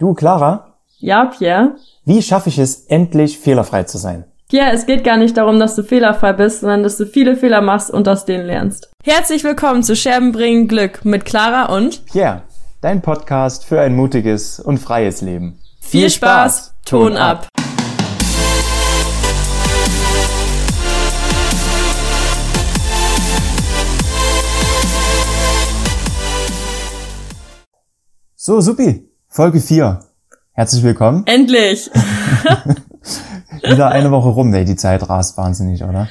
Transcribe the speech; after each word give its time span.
Du, 0.00 0.14
Clara? 0.14 0.78
Ja, 0.98 1.26
Pierre? 1.26 1.76
Wie 2.06 2.22
schaffe 2.22 2.48
ich 2.48 2.58
es, 2.58 2.86
endlich 2.86 3.38
fehlerfrei 3.38 3.82
zu 3.82 3.98
sein? 3.98 4.24
Pierre, 4.48 4.72
es 4.72 4.86
geht 4.86 5.04
gar 5.04 5.18
nicht 5.18 5.36
darum, 5.36 5.60
dass 5.60 5.76
du 5.76 5.82
fehlerfrei 5.82 6.32
bist, 6.32 6.60
sondern 6.60 6.82
dass 6.82 6.96
du 6.96 7.04
viele 7.04 7.36
Fehler 7.36 7.60
machst 7.60 7.90
und 7.90 8.08
aus 8.08 8.24
denen 8.24 8.46
lernst. 8.46 8.90
Herzlich 9.04 9.44
willkommen 9.44 9.82
zu 9.82 9.94
Scherben 9.94 10.32
bringen 10.32 10.68
Glück 10.68 11.04
mit 11.04 11.26
Clara 11.26 11.66
und 11.66 12.06
Pierre, 12.06 12.44
dein 12.80 13.02
Podcast 13.02 13.66
für 13.66 13.78
ein 13.78 13.94
mutiges 13.94 14.58
und 14.58 14.78
freies 14.78 15.20
Leben. 15.20 15.58
Viel, 15.82 16.00
Viel 16.00 16.10
Spaß, 16.10 16.56
Spaß, 16.56 16.74
Ton 16.86 17.18
ab. 17.18 17.46
So, 28.34 28.62
supi. 28.62 29.09
Folge 29.32 29.60
4. 29.60 30.00
Herzlich 30.54 30.82
willkommen. 30.82 31.22
Endlich. 31.24 31.88
Wieder 33.62 33.92
eine 33.92 34.10
Woche 34.10 34.30
rum, 34.30 34.52
ey, 34.52 34.64
die 34.64 34.74
Zeit 34.74 35.08
rast 35.08 35.38
wahnsinnig, 35.38 35.84
oder? 35.84 36.08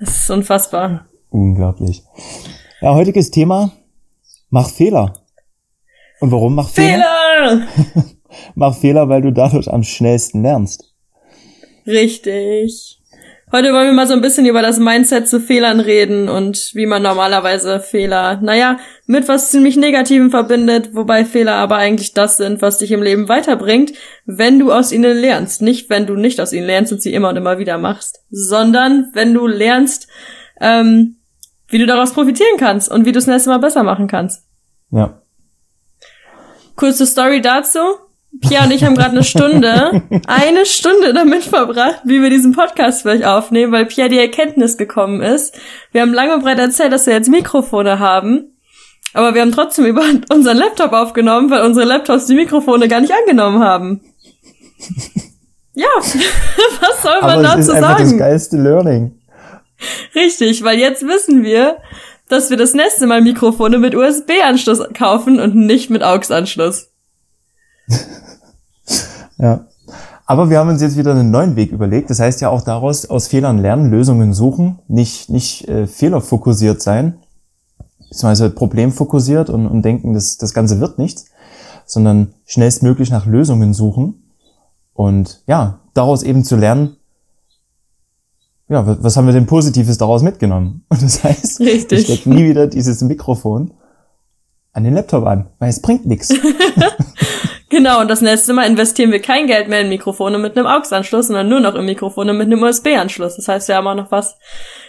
Das 0.00 0.22
ist 0.22 0.30
unfassbar. 0.30 1.04
Unglaublich. 1.28 2.02
Ja, 2.80 2.94
heutiges 2.94 3.30
Thema, 3.30 3.72
mach 4.48 4.70
Fehler. 4.70 5.12
Und 6.20 6.32
warum 6.32 6.54
mach 6.54 6.70
Fehler? 6.70 7.04
Fehler! 7.36 7.66
mach 8.54 8.74
Fehler, 8.74 9.06
weil 9.10 9.20
du 9.20 9.34
dadurch 9.34 9.70
am 9.70 9.82
schnellsten 9.82 10.42
lernst. 10.42 10.94
Richtig. 11.86 13.01
Heute 13.54 13.74
wollen 13.74 13.88
wir 13.88 13.92
mal 13.92 14.06
so 14.06 14.14
ein 14.14 14.22
bisschen 14.22 14.46
über 14.46 14.62
das 14.62 14.78
Mindset 14.78 15.28
zu 15.28 15.38
Fehlern 15.38 15.78
reden 15.78 16.30
und 16.30 16.70
wie 16.72 16.86
man 16.86 17.02
normalerweise 17.02 17.80
Fehler, 17.80 18.40
naja, 18.40 18.78
mit 19.04 19.28
was 19.28 19.50
ziemlich 19.50 19.76
Negativem 19.76 20.30
verbindet, 20.30 20.94
wobei 20.94 21.26
Fehler 21.26 21.56
aber 21.56 21.76
eigentlich 21.76 22.14
das 22.14 22.38
sind, 22.38 22.62
was 22.62 22.78
dich 22.78 22.92
im 22.92 23.02
Leben 23.02 23.28
weiterbringt, 23.28 23.92
wenn 24.24 24.58
du 24.58 24.72
aus 24.72 24.90
ihnen 24.90 25.18
lernst. 25.18 25.60
Nicht, 25.60 25.90
wenn 25.90 26.06
du 26.06 26.14
nicht 26.14 26.40
aus 26.40 26.54
ihnen 26.54 26.66
lernst 26.66 26.92
und 26.92 27.02
sie 27.02 27.12
immer 27.12 27.28
und 27.28 27.36
immer 27.36 27.58
wieder 27.58 27.76
machst, 27.76 28.24
sondern 28.30 29.10
wenn 29.12 29.34
du 29.34 29.46
lernst, 29.46 30.08
ähm, 30.58 31.18
wie 31.68 31.78
du 31.78 31.84
daraus 31.84 32.14
profitieren 32.14 32.56
kannst 32.56 32.90
und 32.90 33.04
wie 33.04 33.12
du 33.12 33.18
es 33.18 33.26
nächste 33.26 33.50
Mal 33.50 33.58
besser 33.58 33.82
machen 33.82 34.06
kannst. 34.06 34.46
Ja. 34.90 35.20
Kurze 36.74 37.04
Story 37.04 37.42
dazu. 37.42 37.80
Pia 38.40 38.64
und 38.64 38.70
ich 38.70 38.82
haben 38.82 38.94
gerade 38.94 39.10
eine 39.10 39.24
Stunde, 39.24 40.02
eine 40.26 40.64
Stunde 40.64 41.12
damit 41.12 41.44
verbracht, 41.44 42.00
wie 42.04 42.22
wir 42.22 42.30
diesen 42.30 42.52
Podcast 42.52 43.02
für 43.02 43.10
euch 43.10 43.26
aufnehmen, 43.26 43.72
weil 43.72 43.86
Pia 43.86 44.08
die 44.08 44.18
Erkenntnis 44.18 44.78
gekommen 44.78 45.20
ist. 45.20 45.54
Wir 45.92 46.00
haben 46.00 46.14
lange 46.14 46.34
und 46.34 46.42
breit 46.42 46.58
erzählt, 46.58 46.92
dass 46.92 47.06
wir 47.06 47.12
jetzt 47.12 47.28
Mikrofone 47.28 47.98
haben. 47.98 48.56
Aber 49.14 49.34
wir 49.34 49.42
haben 49.42 49.52
trotzdem 49.52 49.84
über 49.84 50.02
unseren 50.32 50.56
Laptop 50.56 50.92
aufgenommen, 50.92 51.50
weil 51.50 51.62
unsere 51.62 51.84
Laptops 51.86 52.26
die 52.26 52.34
Mikrofone 52.34 52.88
gar 52.88 53.02
nicht 53.02 53.12
angenommen 53.12 53.62
haben. 53.62 54.00
Ja, 55.74 55.88
was 55.98 57.02
soll 57.02 57.20
man 57.20 57.30
Aber 57.30 57.42
dazu 57.42 57.56
das 57.58 57.68
ist 57.68 57.80
sagen? 57.80 58.04
das 58.04 58.16
geilste 58.18 58.56
Learning. 58.56 59.18
Richtig, 60.14 60.64
weil 60.64 60.78
jetzt 60.78 61.06
wissen 61.06 61.42
wir, 61.42 61.78
dass 62.28 62.48
wir 62.48 62.56
das 62.56 62.72
nächste 62.72 63.06
Mal 63.06 63.20
Mikrofone 63.20 63.78
mit 63.78 63.94
USB-Anschluss 63.94 64.80
kaufen 64.94 65.38
und 65.38 65.54
nicht 65.54 65.90
mit 65.90 66.02
AUX-Anschluss. 66.02 66.91
ja. 69.38 69.66
Aber 70.24 70.50
wir 70.50 70.58
haben 70.58 70.70
uns 70.70 70.80
jetzt 70.80 70.96
wieder 70.96 71.12
einen 71.12 71.30
neuen 71.30 71.56
Weg 71.56 71.72
überlegt. 71.72 72.08
Das 72.08 72.20
heißt 72.20 72.40
ja 72.40 72.48
auch 72.48 72.62
daraus 72.62 73.06
aus 73.06 73.28
Fehlern 73.28 73.58
lernen, 73.58 73.90
Lösungen 73.90 74.32
suchen, 74.32 74.78
nicht, 74.88 75.28
nicht 75.28 75.68
äh, 75.68 75.86
fehlerfokussiert 75.86 76.80
sein, 76.80 77.18
beziehungsweise 77.98 78.50
problemfokussiert 78.50 79.50
und, 79.50 79.66
und 79.66 79.82
denken, 79.82 80.14
dass 80.14 80.38
das 80.38 80.54
Ganze 80.54 80.80
wird 80.80 80.98
nichts, 80.98 81.26
sondern 81.84 82.34
schnellstmöglich 82.46 83.10
nach 83.10 83.26
Lösungen 83.26 83.74
suchen 83.74 84.22
und 84.94 85.42
ja, 85.46 85.80
daraus 85.94 86.22
eben 86.22 86.44
zu 86.44 86.56
lernen, 86.56 86.96
ja, 88.68 88.86
was 89.02 89.16
haben 89.16 89.26
wir 89.26 89.34
denn 89.34 89.46
Positives 89.46 89.98
daraus 89.98 90.22
mitgenommen? 90.22 90.84
Und 90.88 91.02
das 91.02 91.22
heißt, 91.22 91.60
Richtig. 91.60 91.98
ich 91.98 92.04
stecke 92.06 92.30
nie 92.30 92.44
wieder 92.48 92.66
dieses 92.66 93.02
Mikrofon 93.02 93.72
an 94.72 94.84
den 94.84 94.94
Laptop 94.94 95.26
an, 95.26 95.50
weil 95.58 95.68
es 95.68 95.82
bringt 95.82 96.06
nichts. 96.06 96.30
Genau, 97.72 98.02
und 98.02 98.08
das 98.08 98.20
nächste 98.20 98.52
Mal 98.52 98.66
investieren 98.66 99.12
wir 99.12 99.22
kein 99.22 99.46
Geld 99.46 99.66
mehr 99.66 99.80
in 99.80 99.88
Mikrofone 99.88 100.36
mit 100.36 100.58
einem 100.58 100.66
AUX-Anschluss, 100.66 101.28
sondern 101.28 101.48
nur 101.48 101.60
noch 101.60 101.74
in 101.74 101.86
Mikrofone 101.86 102.34
mit 102.34 102.48
einem 102.48 102.62
USB-Anschluss. 102.62 103.36
Das 103.36 103.48
heißt, 103.48 103.68
wir 103.68 103.76
haben 103.76 103.86
auch 103.86 103.94
noch 103.94 104.10
was. 104.10 104.36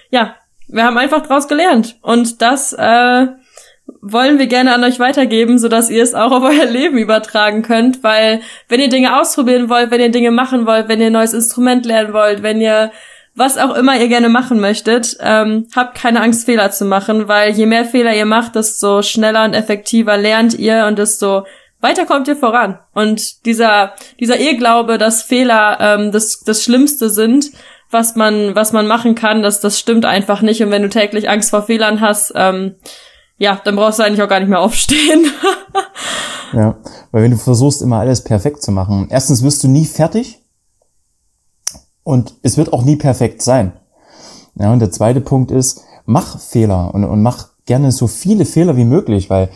Ja, 0.10 0.36
wir 0.68 0.84
haben 0.84 0.98
einfach 0.98 1.26
draus 1.26 1.48
gelernt. 1.48 1.96
Und 2.02 2.42
das 2.42 2.74
äh, 2.74 3.28
wollen 4.02 4.38
wir 4.38 4.48
gerne 4.48 4.74
an 4.74 4.84
euch 4.84 5.00
weitergeben, 5.00 5.60
sodass 5.60 5.90
ihr 5.90 6.04
es 6.04 6.14
auch 6.14 6.34
auf 6.34 6.44
euer 6.44 6.66
Leben 6.66 6.98
übertragen 6.98 7.62
könnt. 7.62 8.04
Weil 8.04 8.42
wenn 8.68 8.82
ihr 8.82 8.90
Dinge 8.90 9.18
ausprobieren 9.18 9.70
wollt, 9.70 9.90
wenn 9.90 10.02
ihr 10.02 10.12
Dinge 10.12 10.32
machen 10.32 10.66
wollt, 10.66 10.90
wenn 10.90 11.00
ihr 11.00 11.08
ein 11.08 11.14
neues 11.14 11.32
Instrument 11.32 11.86
lernen 11.86 12.12
wollt, 12.12 12.44
wenn 12.44 12.60
ihr 12.60 12.92
was 13.34 13.58
auch 13.58 13.76
immer 13.78 13.98
ihr 13.98 14.10
gerne 14.10 14.28
machen 14.28 14.60
möchtet, 14.60 15.16
ähm, 15.22 15.68
habt 15.74 15.98
keine 15.98 16.20
Angst, 16.20 16.46
Fehler 16.46 16.70
zu 16.72 16.84
machen, 16.84 17.30
weil 17.30 17.54
je 17.54 17.66
mehr 17.66 17.86
Fehler 17.86 18.14
ihr 18.14 18.26
macht, 18.26 18.56
desto 18.56 19.02
schneller 19.04 19.46
und 19.46 19.54
effektiver 19.54 20.18
lernt 20.18 20.54
ihr 20.60 20.86
und 20.86 21.00
desto 21.00 21.46
weiter 21.84 22.06
kommt 22.06 22.28
ihr 22.28 22.36
voran. 22.36 22.80
Und 22.94 23.46
dieser, 23.46 23.94
dieser 24.20 24.40
Irrglaube, 24.40 24.98
dass 24.98 25.22
Fehler 25.22 25.78
ähm, 25.80 26.12
das, 26.12 26.40
das 26.40 26.64
Schlimmste 26.64 27.10
sind, 27.10 27.52
was 27.92 28.16
man, 28.16 28.56
was 28.56 28.72
man 28.72 28.88
machen 28.88 29.16
kann, 29.16 29.44
das, 29.44 29.60
das 29.60 29.80
stimmt 29.80 30.06
einfach 30.06 30.42
nicht. 30.42 30.64
Und 30.64 30.72
wenn 30.72 30.82
du 30.82 30.90
täglich 30.90 31.30
Angst 31.30 31.52
vor 31.52 31.64
Fehlern 31.64 32.02
hast, 32.02 32.34
ähm, 32.36 32.76
ja, 33.38 33.60
dann 33.64 33.76
brauchst 33.76 34.00
du 34.00 34.04
eigentlich 34.04 34.22
auch 34.22 34.30
gar 34.30 34.40
nicht 34.40 34.50
mehr 34.50 34.62
aufstehen. 34.62 35.26
ja, 36.54 36.78
weil 37.12 37.24
wenn 37.24 37.32
du 37.32 37.38
versuchst, 37.38 37.82
immer 37.82 38.00
alles 38.00 38.24
perfekt 38.24 38.64
zu 38.64 38.72
machen, 38.72 39.08
erstens 39.10 39.44
wirst 39.44 39.64
du 39.64 39.68
nie 39.68 39.86
fertig 39.86 40.42
und 42.04 42.36
es 42.42 42.58
wird 42.58 42.74
auch 42.74 42.84
nie 42.84 42.96
perfekt 42.96 43.42
sein. 43.42 43.74
Ja, 44.56 44.72
und 44.72 44.80
der 44.80 44.92
zweite 44.92 45.22
Punkt 45.22 45.52
ist, 45.52 45.82
mach 46.06 46.40
Fehler 46.40 46.94
und, 46.94 47.04
und 47.04 47.22
mach 47.22 47.50
gerne 47.66 47.92
so 47.92 48.08
viele 48.08 48.46
Fehler 48.46 48.78
wie 48.78 48.86
möglich, 48.86 49.30
weil 49.30 49.50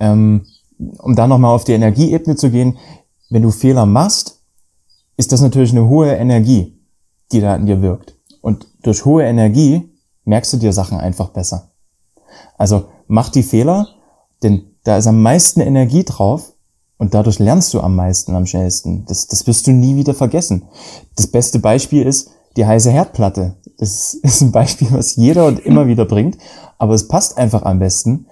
ähm, 0.00 0.46
um 0.78 1.14
da 1.14 1.26
nochmal 1.26 1.54
auf 1.54 1.64
die 1.64 1.72
Energieebene 1.72 2.36
zu 2.36 2.50
gehen, 2.50 2.78
wenn 3.30 3.42
du 3.42 3.50
Fehler 3.50 3.86
machst, 3.86 4.42
ist 5.16 5.32
das 5.32 5.40
natürlich 5.40 5.72
eine 5.72 5.88
hohe 5.88 6.12
Energie, 6.12 6.78
die 7.32 7.40
da 7.40 7.56
in 7.56 7.66
dir 7.66 7.82
wirkt. 7.82 8.16
Und 8.40 8.66
durch 8.82 9.04
hohe 9.04 9.24
Energie 9.24 9.90
merkst 10.24 10.52
du 10.52 10.56
dir 10.58 10.72
Sachen 10.72 10.98
einfach 10.98 11.30
besser. 11.30 11.70
Also 12.56 12.86
mach 13.06 13.28
die 13.28 13.42
Fehler, 13.42 13.88
denn 14.42 14.76
da 14.84 14.96
ist 14.96 15.06
am 15.06 15.22
meisten 15.22 15.60
Energie 15.60 16.04
drauf 16.04 16.52
und 16.98 17.14
dadurch 17.14 17.38
lernst 17.38 17.74
du 17.74 17.80
am 17.80 17.96
meisten, 17.96 18.34
am 18.34 18.46
schnellsten. 18.46 19.04
Das, 19.06 19.26
das 19.26 19.46
wirst 19.46 19.66
du 19.66 19.72
nie 19.72 19.96
wieder 19.96 20.14
vergessen. 20.14 20.68
Das 21.16 21.26
beste 21.26 21.58
Beispiel 21.58 22.06
ist 22.06 22.30
die 22.56 22.66
heiße 22.66 22.90
Herdplatte. 22.90 23.56
Das 23.78 24.14
ist 24.14 24.40
ein 24.40 24.52
Beispiel, 24.52 24.88
was 24.90 25.16
jeder 25.16 25.46
und 25.46 25.60
immer 25.60 25.86
wieder 25.88 26.04
bringt, 26.04 26.38
aber 26.78 26.94
es 26.94 27.08
passt 27.08 27.36
einfach 27.36 27.62
am 27.62 27.78
besten. 27.78 28.26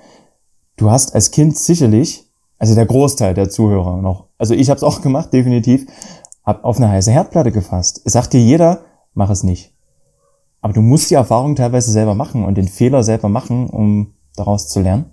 Du 0.77 0.91
hast 0.91 1.15
als 1.15 1.31
Kind 1.31 1.57
sicherlich 1.59 2.26
also 2.59 2.75
der 2.75 2.87
Großteil 2.87 3.35
der 3.35 3.51
Zuhörer 3.51 3.99
noch. 3.99 4.27
Also 4.39 4.55
ich 4.55 4.71
habe 4.71 4.77
es 4.77 4.85
auch 4.85 5.03
gemacht, 5.03 5.33
definitiv. 5.33 5.87
Hab 6.45 6.65
auf 6.65 6.77
eine 6.77 6.89
heiße 6.89 7.11
Herdplatte 7.11 7.53
gefasst. 7.53 8.01
Sagt 8.05 8.33
dir 8.33 8.41
jeder, 8.41 8.81
mach 9.15 9.31
es 9.31 9.43
nicht. 9.43 9.75
Aber 10.61 10.73
du 10.73 10.81
musst 10.81 11.11
die 11.11 11.15
Erfahrung 11.15 11.55
teilweise 11.57 11.91
selber 11.91 12.15
machen 12.15 12.45
und 12.45 12.57
den 12.57 12.69
Fehler 12.69 13.03
selber 13.03 13.29
machen, 13.29 13.69
um 13.69 14.15
daraus 14.37 14.69
zu 14.69 14.81
lernen. 14.81 15.13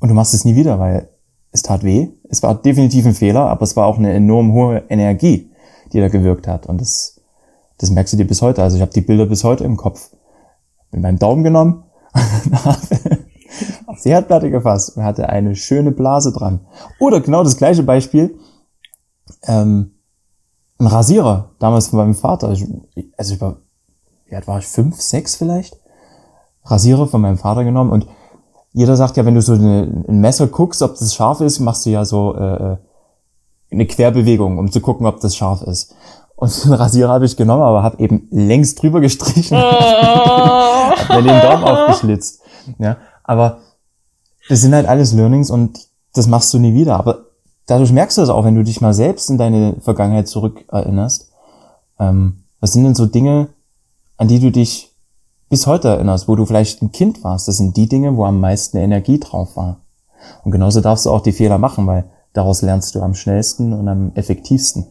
Und 0.00 0.08
du 0.08 0.14
machst 0.14 0.34
es 0.34 0.44
nie 0.44 0.54
wieder, 0.54 0.78
weil 0.78 1.08
es 1.50 1.62
tat 1.62 1.82
weh. 1.82 2.08
Es 2.28 2.42
war 2.42 2.54
definitiv 2.54 3.06
ein 3.06 3.14
Fehler, 3.14 3.46
aber 3.46 3.62
es 3.62 3.76
war 3.76 3.86
auch 3.86 3.98
eine 3.98 4.12
enorm 4.12 4.52
hohe 4.52 4.84
Energie, 4.88 5.50
die 5.92 6.00
da 6.00 6.08
gewirkt 6.08 6.46
hat. 6.46 6.66
Und 6.66 6.80
das, 6.80 7.20
das 7.78 7.90
merkst 7.90 8.12
du 8.12 8.16
dir 8.18 8.26
bis 8.26 8.42
heute. 8.42 8.62
Also 8.62 8.76
ich 8.76 8.82
habe 8.82 8.92
die 8.92 9.00
Bilder 9.00 9.26
bis 9.26 9.44
heute 9.44 9.64
im 9.64 9.76
Kopf. 9.76 10.10
Bin 10.90 11.00
meinen 11.00 11.18
Daumen 11.18 11.42
genommen 11.42 11.84
auf 13.94 14.02
die 14.02 14.10
Herdplatte 14.10 14.50
gefasst 14.50 14.96
und 14.96 15.04
hatte 15.04 15.28
eine 15.28 15.54
schöne 15.54 15.92
Blase 15.92 16.32
dran. 16.32 16.60
Oder 16.98 17.20
genau 17.20 17.44
das 17.44 17.56
gleiche 17.56 17.84
Beispiel, 17.84 18.36
ähm, 19.44 19.92
ein 20.78 20.88
Rasierer, 20.88 21.50
damals 21.60 21.88
von 21.88 22.00
meinem 22.00 22.14
Vater. 22.14 22.48
Also 22.48 22.66
ich 22.96 23.40
war, 23.40 23.58
wie 24.26 24.34
alt 24.34 24.48
war 24.48 24.58
ich, 24.58 24.66
fünf, 24.66 25.00
sechs 25.00 25.36
vielleicht? 25.36 25.78
Rasierer 26.64 27.06
von 27.06 27.20
meinem 27.20 27.38
Vater 27.38 27.62
genommen 27.62 27.92
und 27.92 28.08
jeder 28.72 28.96
sagt 28.96 29.16
ja, 29.16 29.24
wenn 29.24 29.36
du 29.36 29.42
so 29.42 29.52
eine, 29.52 30.04
ein 30.08 30.20
Messer 30.20 30.48
guckst, 30.48 30.82
ob 30.82 30.98
das 30.98 31.14
scharf 31.14 31.40
ist, 31.40 31.60
machst 31.60 31.86
du 31.86 31.90
ja 31.90 32.04
so 32.04 32.34
äh, 32.34 32.72
äh 32.72 32.76
eine 33.70 33.86
Querbewegung, 33.86 34.58
um 34.58 34.70
zu 34.70 34.80
gucken, 34.80 35.04
ob 35.04 35.18
das 35.20 35.34
scharf 35.34 35.62
ist. 35.62 35.96
Und 36.36 36.64
den 36.64 36.74
Rasierer 36.74 37.12
habe 37.12 37.24
ich 37.24 37.36
genommen, 37.36 37.62
aber 37.62 37.82
habe 37.82 37.98
eben 37.98 38.28
längst 38.30 38.80
drüber 38.80 39.00
gestrichen. 39.00 39.56
Hab 39.58 41.08
mir 41.08 41.22
den 41.22 41.40
Daumen 41.40 41.64
aufgeschlitzt. 41.64 42.40
Ja, 42.78 42.98
aber 43.24 43.58
das 44.48 44.60
sind 44.60 44.74
halt 44.74 44.86
alles 44.86 45.12
Learnings 45.12 45.50
und 45.50 45.78
das 46.14 46.26
machst 46.26 46.52
du 46.54 46.58
nie 46.58 46.74
wieder. 46.74 46.96
Aber 46.96 47.26
dadurch 47.66 47.92
merkst 47.92 48.18
du 48.18 48.22
das 48.22 48.30
auch, 48.30 48.44
wenn 48.44 48.54
du 48.54 48.64
dich 48.64 48.80
mal 48.80 48.94
selbst 48.94 49.30
in 49.30 49.38
deine 49.38 49.76
Vergangenheit 49.80 50.28
zurückerinnerst. 50.28 51.30
Ähm, 51.98 52.44
was 52.60 52.72
sind 52.72 52.84
denn 52.84 52.94
so 52.94 53.06
Dinge, 53.06 53.48
an 54.16 54.28
die 54.28 54.40
du 54.40 54.50
dich 54.50 54.90
bis 55.48 55.66
heute 55.66 55.88
erinnerst, 55.88 56.28
wo 56.28 56.36
du 56.36 56.46
vielleicht 56.46 56.82
ein 56.82 56.92
Kind 56.92 57.24
warst? 57.24 57.48
Das 57.48 57.56
sind 57.56 57.76
die 57.76 57.88
Dinge, 57.88 58.16
wo 58.16 58.24
am 58.24 58.40
meisten 58.40 58.76
Energie 58.76 59.18
drauf 59.18 59.56
war. 59.56 59.80
Und 60.44 60.52
genauso 60.52 60.80
darfst 60.80 61.06
du 61.06 61.10
auch 61.10 61.20
die 61.20 61.32
Fehler 61.32 61.58
machen, 61.58 61.86
weil 61.86 62.04
daraus 62.32 62.62
lernst 62.62 62.94
du 62.94 63.02
am 63.02 63.14
schnellsten 63.14 63.72
und 63.72 63.88
am 63.88 64.12
effektivsten. 64.14 64.86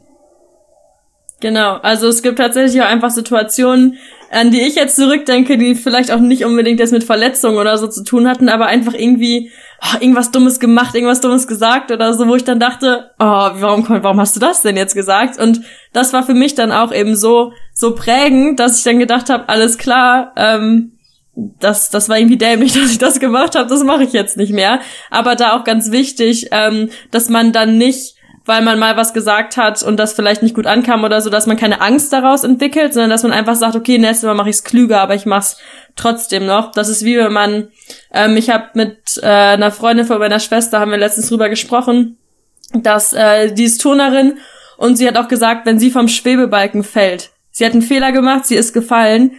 Genau, 1.39 1.75
also 1.77 2.07
es 2.07 2.21
gibt 2.21 2.37
tatsächlich 2.37 2.81
auch 2.81 2.87
einfach 2.87 3.11
Situationen, 3.11 3.97
an 4.33 4.51
die 4.51 4.61
ich 4.61 4.75
jetzt 4.75 4.95
zurückdenke, 4.95 5.57
die 5.57 5.75
vielleicht 5.75 6.11
auch 6.11 6.19
nicht 6.19 6.43
unbedingt 6.45 6.79
jetzt 6.79 6.91
mit 6.91 7.03
Verletzungen 7.03 7.57
oder 7.57 7.77
so 7.77 7.87
zu 7.87 8.03
tun 8.03 8.27
hatten, 8.27 8.49
aber 8.49 8.65
einfach 8.65 8.93
irgendwie 8.93 9.51
oh, 9.81 9.97
irgendwas 9.99 10.31
Dummes 10.31 10.59
gemacht, 10.59 10.95
irgendwas 10.95 11.21
Dummes 11.21 11.47
gesagt 11.47 11.91
oder 11.91 12.13
so, 12.13 12.27
wo 12.27 12.35
ich 12.35 12.43
dann 12.43 12.59
dachte, 12.59 13.11
oh, 13.19 13.23
warum, 13.25 13.85
warum 13.87 14.19
hast 14.19 14.35
du 14.35 14.39
das 14.39 14.61
denn 14.61 14.77
jetzt 14.77 14.95
gesagt? 14.95 15.39
Und 15.39 15.61
das 15.93 16.13
war 16.13 16.23
für 16.23 16.33
mich 16.33 16.55
dann 16.55 16.71
auch 16.71 16.93
eben 16.93 17.15
so 17.15 17.53
so 17.73 17.95
prägend, 17.95 18.59
dass 18.59 18.77
ich 18.77 18.83
dann 18.83 18.99
gedacht 18.99 19.29
habe, 19.29 19.49
alles 19.49 19.77
klar, 19.77 20.33
ähm, 20.35 20.93
das, 21.35 21.89
das 21.89 22.09
war 22.09 22.17
irgendwie 22.17 22.37
dämlich, 22.37 22.73
dass 22.79 22.91
ich 22.91 22.99
das 22.99 23.19
gemacht 23.19 23.55
habe, 23.55 23.69
das 23.69 23.83
mache 23.83 24.03
ich 24.03 24.13
jetzt 24.13 24.37
nicht 24.37 24.53
mehr. 24.53 24.79
Aber 25.09 25.35
da 25.35 25.57
auch 25.57 25.63
ganz 25.63 25.91
wichtig, 25.91 26.47
ähm, 26.51 26.89
dass 27.11 27.29
man 27.29 27.51
dann 27.51 27.77
nicht 27.77 28.12
weil 28.45 28.61
man 28.61 28.77
mal 28.77 28.97
was 28.97 29.13
gesagt 29.13 29.55
hat 29.55 29.81
und 29.83 29.97
das 29.97 30.13
vielleicht 30.13 30.43
nicht 30.43 30.55
gut 30.55 30.67
ankam 30.67 31.03
oder 31.03 31.21
so, 31.21 31.29
dass 31.29 31.47
man 31.47 31.57
keine 31.57 31.81
Angst 31.81 32.11
daraus 32.11 32.43
entwickelt, 32.43 32.93
sondern 32.93 33.09
dass 33.09 33.23
man 33.23 33.31
einfach 33.31 33.55
sagt, 33.55 33.75
okay, 33.75 33.97
nächstes 33.97 34.27
Mal 34.27 34.33
mache 34.33 34.49
ich 34.49 34.57
es 34.57 34.63
klüger, 34.63 34.99
aber 35.01 35.15
ich 35.15 35.25
mach's 35.25 35.57
trotzdem 35.95 36.45
noch. 36.45 36.71
Das 36.71 36.89
ist 36.89 37.05
wie 37.05 37.17
wenn 37.17 37.31
man, 37.31 37.69
ähm, 38.13 38.35
ich 38.35 38.49
habe 38.49 38.69
mit 38.73 39.19
äh, 39.21 39.27
einer 39.27 39.71
Freundin 39.71 40.05
von 40.05 40.19
meiner 40.19 40.39
Schwester, 40.39 40.79
haben 40.79 40.91
wir 40.91 40.97
letztens 40.97 41.29
drüber 41.29 41.47
gesprochen, 41.49 42.17
dass 42.73 43.13
äh, 43.13 43.53
die 43.53 43.63
ist 43.63 43.81
Turnerin 43.81 44.37
und 44.77 44.97
sie 44.97 45.07
hat 45.07 45.17
auch 45.17 45.29
gesagt, 45.29 45.65
wenn 45.65 45.79
sie 45.79 45.91
vom 45.91 46.09
Schwebebalken 46.09 46.83
fällt, 46.83 47.31
sie 47.51 47.65
hat 47.65 47.73
einen 47.73 47.81
Fehler 47.81 48.11
gemacht, 48.11 48.45
sie 48.45 48.55
ist 48.55 48.73
gefallen, 48.73 49.31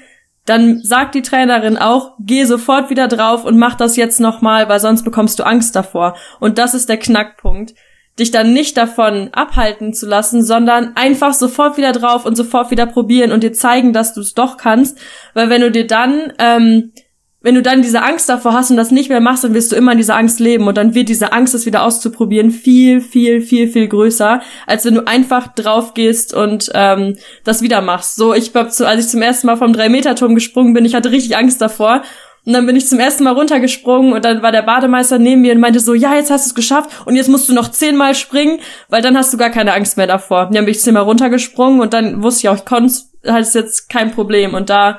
dann 0.46 0.82
sagt 0.82 1.14
die 1.14 1.22
Trainerin 1.22 1.78
auch, 1.78 2.12
geh 2.20 2.44
sofort 2.44 2.90
wieder 2.90 3.08
drauf 3.08 3.44
und 3.44 3.58
mach 3.58 3.74
das 3.74 3.96
jetzt 3.96 4.20
nochmal, 4.20 4.68
weil 4.68 4.78
sonst 4.78 5.02
bekommst 5.02 5.38
du 5.38 5.42
Angst 5.46 5.74
davor. 5.74 6.16
Und 6.38 6.58
das 6.58 6.74
ist 6.74 6.90
der 6.90 6.98
Knackpunkt 6.98 7.74
dich 8.18 8.30
dann 8.30 8.52
nicht 8.52 8.76
davon 8.76 9.30
abhalten 9.32 9.92
zu 9.92 10.06
lassen, 10.06 10.44
sondern 10.44 10.94
einfach 10.94 11.34
sofort 11.34 11.76
wieder 11.76 11.92
drauf 11.92 12.24
und 12.24 12.36
sofort 12.36 12.70
wieder 12.70 12.86
probieren 12.86 13.32
und 13.32 13.42
dir 13.42 13.52
zeigen, 13.52 13.92
dass 13.92 14.14
du 14.14 14.20
es 14.20 14.34
doch 14.34 14.56
kannst. 14.56 14.98
Weil 15.34 15.50
wenn 15.50 15.62
du 15.62 15.70
dir 15.70 15.86
dann, 15.86 16.32
ähm, 16.38 16.92
wenn 17.40 17.56
du 17.56 17.60
dann 17.60 17.82
diese 17.82 18.02
Angst 18.02 18.28
davor 18.28 18.54
hast 18.54 18.70
und 18.70 18.78
das 18.78 18.90
nicht 18.90 19.10
mehr 19.10 19.20
machst, 19.20 19.44
dann 19.44 19.52
wirst 19.52 19.70
du 19.70 19.76
immer 19.76 19.92
in 19.92 19.98
dieser 19.98 20.16
Angst 20.16 20.40
leben 20.40 20.66
und 20.66 20.78
dann 20.78 20.94
wird 20.94 21.10
diese 21.10 21.32
Angst, 21.32 21.54
es 21.54 21.66
wieder 21.66 21.82
auszuprobieren, 21.82 22.50
viel, 22.52 23.02
viel, 23.02 23.42
viel, 23.42 23.68
viel 23.68 23.88
größer, 23.88 24.40
als 24.66 24.86
wenn 24.86 24.94
du 24.94 25.06
einfach 25.06 25.48
drauf 25.48 25.92
gehst 25.92 26.32
und 26.32 26.70
ähm, 26.72 27.16
das 27.42 27.60
wieder 27.60 27.82
machst. 27.82 28.16
So, 28.16 28.32
ich 28.32 28.52
glaube, 28.52 28.70
als 28.86 29.04
ich 29.04 29.08
zum 29.10 29.20
ersten 29.20 29.48
Mal 29.48 29.56
vom 29.56 29.72
3-Meter-Turm 29.72 30.34
gesprungen 30.34 30.72
bin, 30.72 30.86
ich 30.86 30.94
hatte 30.94 31.10
richtig 31.10 31.36
Angst 31.36 31.60
davor 31.60 32.02
und 32.46 32.52
dann 32.52 32.66
bin 32.66 32.76
ich 32.76 32.86
zum 32.86 33.00
ersten 33.00 33.24
Mal 33.24 33.32
runtergesprungen 33.32 34.12
und 34.12 34.24
dann 34.24 34.42
war 34.42 34.52
der 34.52 34.62
Bademeister 34.62 35.18
neben 35.18 35.40
mir 35.40 35.54
und 35.54 35.60
meinte 35.60 35.80
so, 35.80 35.94
ja, 35.94 36.14
jetzt 36.14 36.30
hast 36.30 36.44
du 36.44 36.50
es 36.50 36.54
geschafft 36.54 36.90
und 37.06 37.16
jetzt 37.16 37.28
musst 37.28 37.48
du 37.48 37.54
noch 37.54 37.70
zehnmal 37.70 38.14
springen, 38.14 38.60
weil 38.90 39.00
dann 39.00 39.16
hast 39.16 39.32
du 39.32 39.38
gar 39.38 39.50
keine 39.50 39.72
Angst 39.72 39.96
mehr 39.96 40.06
davor. 40.06 40.48
Und 40.48 40.54
dann 40.54 40.66
bin 40.66 40.72
ich 40.72 40.80
zehnmal 40.80 41.04
runtergesprungen 41.04 41.80
und 41.80 41.94
dann 41.94 42.22
wusste 42.22 42.40
ich 42.40 42.48
auch, 42.50 42.56
ich 42.56 42.64
konnte 42.66 42.94
halt 43.26 43.46
ist 43.46 43.54
jetzt 43.54 43.88
kein 43.88 44.12
Problem. 44.12 44.52
Und 44.52 44.68
da, 44.68 44.98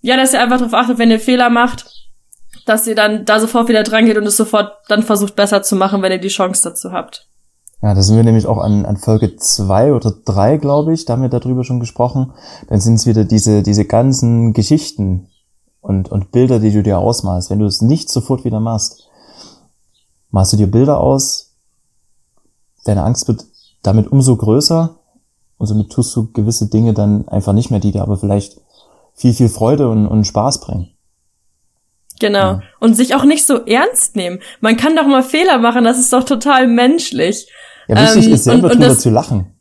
ja, 0.00 0.16
dass 0.16 0.32
ihr 0.32 0.40
einfach 0.40 0.58
darauf 0.58 0.72
achtet, 0.72 0.98
wenn 0.98 1.10
ihr 1.10 1.20
Fehler 1.20 1.50
macht, 1.50 1.86
dass 2.64 2.86
ihr 2.86 2.94
dann 2.94 3.26
da 3.26 3.38
sofort 3.38 3.68
wieder 3.68 3.82
dran 3.82 4.06
geht 4.06 4.16
und 4.16 4.26
es 4.26 4.38
sofort 4.38 4.72
dann 4.88 5.02
versucht 5.02 5.36
besser 5.36 5.62
zu 5.62 5.76
machen, 5.76 6.00
wenn 6.00 6.12
ihr 6.12 6.20
die 6.20 6.28
Chance 6.28 6.62
dazu 6.70 6.92
habt. 6.92 7.28
Ja, 7.82 7.94
da 7.94 8.02
sind 8.02 8.16
wir 8.16 8.22
nämlich 8.22 8.46
auch 8.46 8.58
an, 8.58 8.86
an 8.86 8.96
Folge 8.96 9.36
zwei 9.36 9.92
oder 9.92 10.14
drei, 10.24 10.56
glaube 10.56 10.94
ich, 10.94 11.04
da 11.04 11.14
haben 11.14 11.22
wir 11.22 11.28
darüber 11.28 11.64
schon 11.64 11.80
gesprochen. 11.80 12.32
Dann 12.68 12.80
sind 12.80 12.94
es 12.94 13.06
wieder 13.06 13.24
diese, 13.24 13.62
diese 13.62 13.84
ganzen 13.84 14.52
Geschichten, 14.52 15.28
und, 15.82 16.10
und 16.10 16.30
Bilder, 16.30 16.60
die 16.60 16.72
du 16.72 16.82
dir 16.82 16.98
ausmalst, 16.98 17.50
wenn 17.50 17.58
du 17.58 17.66
es 17.66 17.82
nicht 17.82 18.08
sofort 18.08 18.44
wieder 18.44 18.60
machst, 18.60 19.08
malst 20.30 20.54
du 20.54 20.56
dir 20.56 20.68
Bilder 20.68 21.00
aus, 21.00 21.52
deine 22.84 23.02
Angst 23.02 23.28
wird 23.28 23.44
damit 23.82 24.10
umso 24.10 24.36
größer 24.36 24.94
und 25.58 25.66
somit 25.66 25.90
tust 25.90 26.14
du 26.16 26.32
gewisse 26.32 26.68
Dinge 26.68 26.94
dann 26.94 27.28
einfach 27.28 27.52
nicht 27.52 27.70
mehr, 27.70 27.80
die 27.80 27.92
dir 27.92 28.02
aber 28.02 28.16
vielleicht 28.16 28.60
viel, 29.14 29.34
viel 29.34 29.48
Freude 29.48 29.90
und, 29.90 30.06
und 30.06 30.24
Spaß 30.24 30.60
bringen. 30.60 30.90
Genau. 32.20 32.38
Ja. 32.38 32.62
Und 32.78 32.94
sich 32.94 33.16
auch 33.16 33.24
nicht 33.24 33.44
so 33.44 33.64
ernst 33.64 34.14
nehmen. 34.14 34.38
Man 34.60 34.76
kann 34.76 34.94
doch 34.94 35.06
mal 35.06 35.24
Fehler 35.24 35.58
machen, 35.58 35.82
das 35.82 35.98
ist 35.98 36.12
doch 36.12 36.24
total 36.24 36.68
menschlich. 36.68 37.48
Ja, 37.88 37.96
wichtig 38.00 38.26
ähm, 38.26 38.32
ist 38.34 38.44
selber 38.44 38.68
und, 38.68 38.74
und 38.74 38.80
drüber 38.80 38.98
zu 38.98 39.10
lachen. 39.10 39.51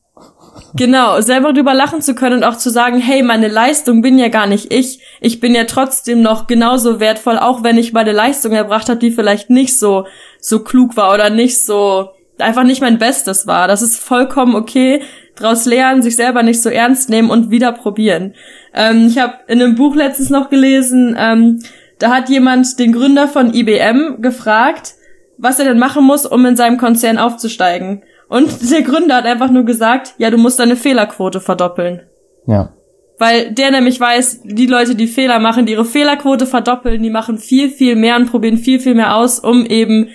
Genau, 0.75 1.19
selber 1.19 1.53
drüber 1.53 1.73
lachen 1.73 2.01
zu 2.01 2.15
können 2.15 2.38
und 2.38 2.44
auch 2.44 2.57
zu 2.57 2.69
sagen, 2.69 3.00
hey, 3.00 3.23
meine 3.23 3.47
Leistung 3.47 4.01
bin 4.01 4.18
ja 4.18 4.29
gar 4.29 4.47
nicht 4.47 4.73
ich. 4.73 5.00
Ich 5.19 5.39
bin 5.39 5.53
ja 5.53 5.65
trotzdem 5.65 6.21
noch 6.21 6.47
genauso 6.47 7.00
wertvoll, 7.00 7.38
auch 7.38 7.63
wenn 7.63 7.77
ich 7.77 7.94
meine 7.94 8.13
Leistung 8.13 8.53
erbracht 8.53 8.88
habe, 8.88 9.00
die 9.00 9.12
vielleicht 9.12 9.50
nicht 9.50 9.77
so, 9.77 10.06
so 10.39 10.63
klug 10.63 10.95
war 10.95 11.13
oder 11.13 11.29
nicht 11.29 11.63
so, 11.65 12.12
einfach 12.38 12.63
nicht 12.63 12.81
mein 12.81 13.00
Bestes 13.00 13.47
war. 13.47 13.68
Das 13.68 13.81
ist 13.81 14.00
vollkommen 14.00 14.56
okay. 14.56 15.01
Draus 15.35 15.65
lernen, 15.65 16.01
sich 16.01 16.15
selber 16.15 16.44
nicht 16.44 16.62
so 16.62 16.69
ernst 16.69 17.09
nehmen 17.09 17.29
und 17.29 17.51
wieder 17.51 17.71
probieren. 17.71 18.33
Ähm, 18.74 19.07
ich 19.07 19.17
habe 19.17 19.33
in 19.47 19.62
einem 19.62 19.75
Buch 19.75 19.95
letztens 19.95 20.29
noch 20.29 20.50
gelesen, 20.50 21.15
ähm, 21.17 21.59
da 22.00 22.09
hat 22.09 22.29
jemand 22.29 22.79
den 22.79 22.94
Gründer 22.94 23.27
von 23.27 23.53
IBM 23.53 24.21
gefragt, 24.21 24.95
was 25.38 25.59
er 25.59 25.65
denn 25.65 25.79
machen 25.79 26.03
muss, 26.03 26.25
um 26.25 26.45
in 26.45 26.56
seinem 26.56 26.77
Konzern 26.77 27.17
aufzusteigen. 27.17 28.03
Und 28.31 28.71
der 28.71 28.81
Gründer 28.81 29.17
hat 29.17 29.25
einfach 29.25 29.51
nur 29.51 29.65
gesagt, 29.65 30.13
ja, 30.17 30.29
du 30.29 30.37
musst 30.37 30.57
deine 30.57 30.77
Fehlerquote 30.77 31.41
verdoppeln. 31.41 32.03
Ja. 32.47 32.71
Weil 33.19 33.51
der 33.51 33.71
nämlich 33.71 33.99
weiß, 33.99 34.43
die 34.45 34.67
Leute, 34.67 34.95
die 34.95 35.07
Fehler 35.07 35.39
machen, 35.39 35.65
die 35.65 35.73
ihre 35.73 35.83
Fehlerquote 35.83 36.45
verdoppeln, 36.45 37.03
die 37.03 37.09
machen 37.09 37.39
viel, 37.39 37.69
viel 37.69 37.97
mehr 37.97 38.15
und 38.15 38.31
probieren 38.31 38.57
viel, 38.57 38.79
viel 38.79 38.95
mehr 38.95 39.17
aus, 39.17 39.39
um 39.39 39.65
eben, 39.65 40.07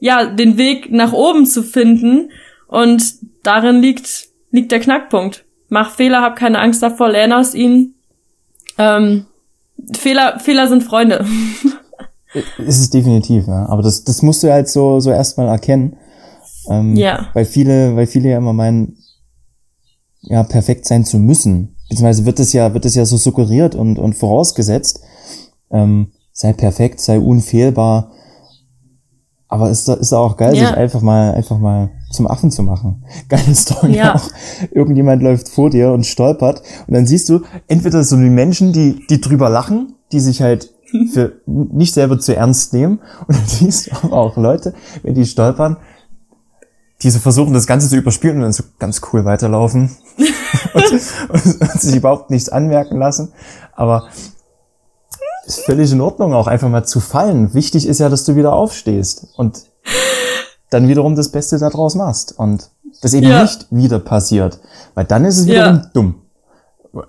ja, 0.00 0.24
den 0.24 0.56
Weg 0.56 0.90
nach 0.90 1.12
oben 1.12 1.44
zu 1.44 1.62
finden. 1.62 2.30
Und 2.68 3.16
darin 3.42 3.82
liegt, 3.82 4.28
liegt 4.50 4.72
der 4.72 4.80
Knackpunkt. 4.80 5.44
Mach 5.68 5.90
Fehler, 5.90 6.22
hab 6.22 6.36
keine 6.36 6.60
Angst 6.60 6.82
davor, 6.82 7.10
lerne 7.10 7.36
aus 7.36 7.54
ihnen. 7.54 7.96
Ähm, 8.78 9.26
Fehler, 9.94 10.38
Fehler 10.38 10.68
sind 10.68 10.84
Freunde. 10.84 11.26
ist 12.32 12.80
es 12.80 12.88
definitiv, 12.88 13.46
ja. 13.46 13.66
Aber 13.68 13.82
das, 13.82 14.04
das 14.04 14.22
musst 14.22 14.42
du 14.42 14.50
halt 14.50 14.70
so, 14.70 15.00
so 15.00 15.10
erstmal 15.10 15.48
erkennen. 15.48 15.98
Ähm, 16.68 16.96
ja. 16.96 17.28
Weil 17.34 17.44
viele, 17.44 17.96
weil 17.96 18.06
viele 18.06 18.30
ja 18.30 18.38
immer 18.38 18.52
meinen, 18.52 18.98
ja, 20.22 20.42
perfekt 20.42 20.86
sein 20.86 21.04
zu 21.04 21.18
müssen. 21.18 21.76
Beziehungsweise 21.88 22.26
wird 22.26 22.40
es 22.40 22.52
ja, 22.52 22.74
wird 22.74 22.84
es 22.84 22.94
ja 22.94 23.04
so 23.04 23.16
suggeriert 23.16 23.74
und, 23.74 23.98
und 23.98 24.14
vorausgesetzt. 24.14 25.00
Ähm, 25.70 26.12
sei 26.32 26.52
perfekt, 26.52 27.00
sei 27.00 27.18
unfehlbar. 27.18 28.12
Aber 29.48 29.70
ist 29.70 29.88
da, 29.88 29.94
ist 29.94 30.12
da 30.12 30.18
auch 30.18 30.36
geil, 30.36 30.54
ja. 30.54 30.68
sich 30.68 30.76
einfach 30.76 31.00
mal, 31.00 31.32
einfach 31.32 31.58
mal 31.58 31.90
zum 32.10 32.26
Affen 32.26 32.50
zu 32.50 32.62
machen. 32.62 33.04
Geile 33.28 33.54
Story 33.54 33.96
ja. 33.96 34.14
auch. 34.14 34.30
Irgendjemand 34.70 35.22
läuft 35.22 35.48
vor 35.48 35.70
dir 35.70 35.92
und 35.92 36.04
stolpert 36.04 36.62
und 36.86 36.94
dann 36.94 37.06
siehst 37.06 37.28
du 37.30 37.40
entweder 37.66 38.04
so 38.04 38.16
die 38.16 38.28
Menschen, 38.28 38.72
die, 38.72 39.06
die 39.08 39.20
drüber 39.20 39.48
lachen, 39.48 39.94
die 40.12 40.20
sich 40.20 40.42
halt 40.42 40.74
für 41.12 41.40
nicht 41.46 41.94
selber 41.94 42.18
zu 42.18 42.36
ernst 42.36 42.74
nehmen 42.74 43.00
und 43.26 43.36
dann 43.36 43.46
siehst 43.46 43.86
du 43.86 43.96
aber 44.02 44.16
auch 44.16 44.36
Leute, 44.36 44.74
wenn 45.02 45.14
die 45.14 45.26
stolpern, 45.26 45.78
die 47.02 47.10
so 47.10 47.18
versuchen, 47.18 47.54
das 47.54 47.66
Ganze 47.66 47.88
zu 47.88 47.96
überspielen 47.96 48.36
und 48.36 48.42
dann 48.42 48.52
so 48.52 48.64
ganz 48.78 49.00
cool 49.12 49.24
weiterlaufen 49.24 49.96
und, 50.74 50.84
und, 50.84 51.60
und, 51.60 51.80
sich 51.80 51.96
überhaupt 51.96 52.30
nichts 52.30 52.48
anmerken 52.48 52.98
lassen. 52.98 53.32
Aber 53.74 54.08
ist 55.46 55.60
völlig 55.60 55.92
in 55.92 56.00
Ordnung, 56.00 56.34
auch 56.34 56.46
einfach 56.46 56.68
mal 56.68 56.84
zu 56.84 57.00
fallen. 57.00 57.54
Wichtig 57.54 57.86
ist 57.86 58.00
ja, 58.00 58.08
dass 58.08 58.24
du 58.24 58.36
wieder 58.36 58.52
aufstehst 58.52 59.28
und 59.36 59.64
dann 60.70 60.88
wiederum 60.88 61.16
das 61.16 61.30
Beste 61.30 61.58
daraus 61.58 61.94
machst 61.94 62.38
und 62.38 62.70
das 63.00 63.14
eben 63.14 63.28
ja. 63.28 63.42
nicht 63.42 63.66
wieder 63.70 63.98
passiert, 63.98 64.58
weil 64.94 65.04
dann 65.04 65.24
ist 65.24 65.38
es 65.38 65.46
wiederum 65.46 65.76
ja. 65.76 65.90
dumm. 65.94 66.14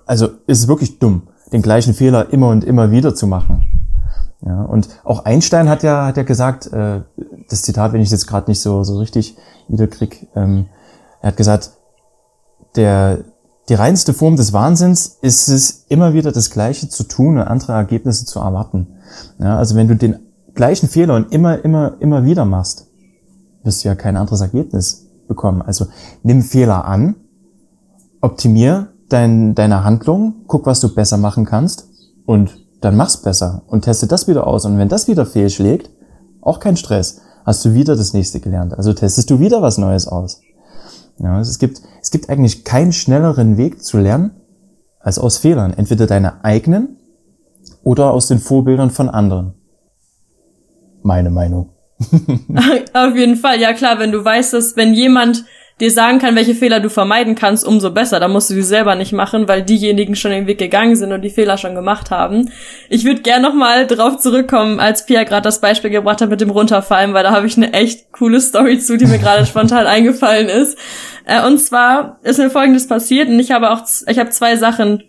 Also 0.06 0.28
ist 0.46 0.60
es 0.60 0.68
wirklich 0.68 0.98
dumm, 0.98 1.28
den 1.52 1.62
gleichen 1.62 1.94
Fehler 1.94 2.32
immer 2.32 2.48
und 2.48 2.64
immer 2.64 2.90
wieder 2.90 3.14
zu 3.14 3.26
machen. 3.26 3.79
Ja, 4.44 4.62
und 4.62 4.88
auch 5.04 5.26
Einstein 5.26 5.68
hat 5.68 5.82
ja, 5.82 6.06
hat 6.06 6.16
ja 6.16 6.22
gesagt, 6.22 6.72
äh, 6.72 7.02
das 7.48 7.62
Zitat, 7.62 7.92
wenn 7.92 8.00
ich 8.00 8.10
jetzt 8.10 8.26
gerade 8.26 8.50
nicht 8.50 8.60
so, 8.60 8.84
so 8.84 8.98
richtig 8.98 9.36
wiederkrieg, 9.68 10.28
ähm, 10.34 10.66
er 11.20 11.28
hat 11.28 11.36
gesagt, 11.36 11.72
der, 12.76 13.24
die 13.68 13.74
reinste 13.74 14.14
Form 14.14 14.36
des 14.36 14.52
Wahnsinns 14.52 15.18
ist 15.20 15.48
es, 15.48 15.84
immer 15.88 16.14
wieder 16.14 16.32
das 16.32 16.50
Gleiche 16.50 16.88
zu 16.88 17.04
tun 17.04 17.36
und 17.36 17.42
andere 17.42 17.72
Ergebnisse 17.72 18.24
zu 18.24 18.38
erwarten. 18.38 18.86
Ja, 19.38 19.58
also 19.58 19.74
wenn 19.76 19.88
du 19.88 19.96
den 19.96 20.20
gleichen 20.54 20.88
Fehler 20.88 21.16
und 21.16 21.32
immer, 21.32 21.62
immer, 21.64 21.96
immer 22.00 22.24
wieder 22.24 22.44
machst, 22.44 22.86
wirst 23.62 23.84
du 23.84 23.88
ja 23.88 23.94
kein 23.94 24.16
anderes 24.16 24.40
Ergebnis 24.40 25.06
bekommen. 25.28 25.60
Also 25.60 25.86
nimm 26.22 26.42
Fehler 26.42 26.86
an, 26.86 27.16
optimier 28.20 28.88
dein, 29.08 29.54
deine 29.54 29.84
Handlung, 29.84 30.44
guck, 30.46 30.66
was 30.66 30.80
du 30.80 30.94
besser 30.94 31.18
machen 31.18 31.44
kannst 31.44 31.88
und 32.24 32.56
dann 32.80 32.96
mach's 32.96 33.16
besser 33.16 33.62
und 33.66 33.82
teste 33.82 34.06
das 34.06 34.28
wieder 34.28 34.46
aus. 34.46 34.64
Und 34.64 34.78
wenn 34.78 34.88
das 34.88 35.08
wieder 35.08 35.26
fehlschlägt, 35.26 35.90
auch 36.40 36.60
kein 36.60 36.76
Stress, 36.76 37.20
hast 37.44 37.64
du 37.64 37.74
wieder 37.74 37.96
das 37.96 38.12
nächste 38.12 38.40
gelernt. 38.40 38.74
Also 38.74 38.92
testest 38.92 39.30
du 39.30 39.40
wieder 39.40 39.62
was 39.62 39.78
Neues 39.78 40.08
aus. 40.08 40.40
Ja, 41.18 41.36
also 41.36 41.50
es 41.50 41.58
gibt, 41.58 41.82
es 42.00 42.10
gibt 42.10 42.30
eigentlich 42.30 42.64
keinen 42.64 42.92
schnelleren 42.92 43.56
Weg 43.56 43.82
zu 43.84 43.98
lernen 43.98 44.32
als 44.98 45.18
aus 45.18 45.38
Fehlern. 45.38 45.74
Entweder 45.74 46.06
deine 46.06 46.44
eigenen 46.44 46.96
oder 47.82 48.12
aus 48.12 48.28
den 48.28 48.38
Vorbildern 48.38 48.90
von 48.90 49.08
anderen. 49.08 49.54
Meine 51.02 51.30
Meinung. 51.30 51.70
Auf 52.94 53.14
jeden 53.14 53.36
Fall, 53.36 53.60
ja 53.60 53.74
klar, 53.74 53.98
wenn 53.98 54.12
du 54.12 54.24
weißt, 54.24 54.54
dass 54.54 54.76
wenn 54.76 54.94
jemand 54.94 55.44
dir 55.80 55.90
sagen 55.90 56.18
kann, 56.18 56.36
welche 56.36 56.54
Fehler 56.54 56.80
du 56.80 56.90
vermeiden 56.90 57.34
kannst, 57.34 57.66
umso 57.66 57.90
besser. 57.90 58.20
Da 58.20 58.28
musst 58.28 58.50
du 58.50 58.54
sie 58.54 58.62
selber 58.62 58.94
nicht 58.94 59.12
machen, 59.12 59.48
weil 59.48 59.62
diejenigen 59.62 60.14
schon 60.14 60.30
den 60.30 60.46
Weg 60.46 60.58
gegangen 60.58 60.96
sind 60.96 61.12
und 61.12 61.22
die 61.22 61.30
Fehler 61.30 61.56
schon 61.56 61.74
gemacht 61.74 62.10
haben. 62.10 62.50
Ich 62.88 63.04
würde 63.04 63.22
gern 63.22 63.42
nochmal 63.42 63.86
drauf 63.86 64.18
zurückkommen, 64.18 64.78
als 64.78 65.06
Pia 65.06 65.24
gerade 65.24 65.42
das 65.42 65.60
Beispiel 65.60 65.90
gebracht 65.90 66.20
hat 66.20 66.30
mit 66.30 66.40
dem 66.40 66.50
Runterfallen, 66.50 67.14
weil 67.14 67.22
da 67.22 67.32
habe 67.32 67.46
ich 67.46 67.56
eine 67.56 67.72
echt 67.72 68.12
coole 68.12 68.40
Story 68.40 68.78
zu, 68.78 68.98
die 68.98 69.06
mir 69.06 69.18
gerade 69.18 69.46
spontan 69.46 69.86
eingefallen 69.86 70.48
ist. 70.48 70.76
Äh, 71.24 71.46
und 71.46 71.58
zwar 71.58 72.18
ist 72.22 72.38
mir 72.38 72.50
Folgendes 72.50 72.86
passiert 72.86 73.28
und 73.28 73.38
ich 73.40 73.50
habe 73.50 73.70
auch, 73.70 73.82
ich 74.06 74.18
habe 74.18 74.30
zwei 74.30 74.56
Sachen 74.56 75.02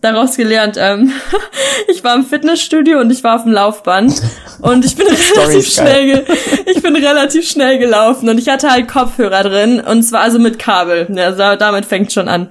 daraus 0.00 0.36
gelernt. 0.36 0.76
Ähm, 0.78 1.12
ich 1.88 2.02
war 2.04 2.14
im 2.14 2.24
Fitnessstudio 2.24 3.00
und 3.00 3.10
ich 3.10 3.24
war 3.24 3.36
auf 3.36 3.42
dem 3.42 3.52
Laufband 3.52 4.22
und 4.60 4.84
ich 4.84 4.96
bin 4.96 5.06
relativ 5.36 5.68
schnell, 5.68 6.24
ich 6.66 6.82
bin 6.82 6.96
relativ 6.96 7.48
schnell 7.48 7.78
gelaufen 7.78 8.28
und 8.28 8.38
ich 8.38 8.48
hatte 8.48 8.70
halt 8.70 8.88
Kopfhörer 8.88 9.42
drin 9.42 9.80
und 9.80 10.02
zwar 10.02 10.20
also 10.20 10.38
mit 10.38 10.58
Kabel. 10.58 11.06
Also 11.18 11.56
damit 11.56 11.86
fängt 11.86 12.12
schon 12.12 12.28
an. 12.28 12.48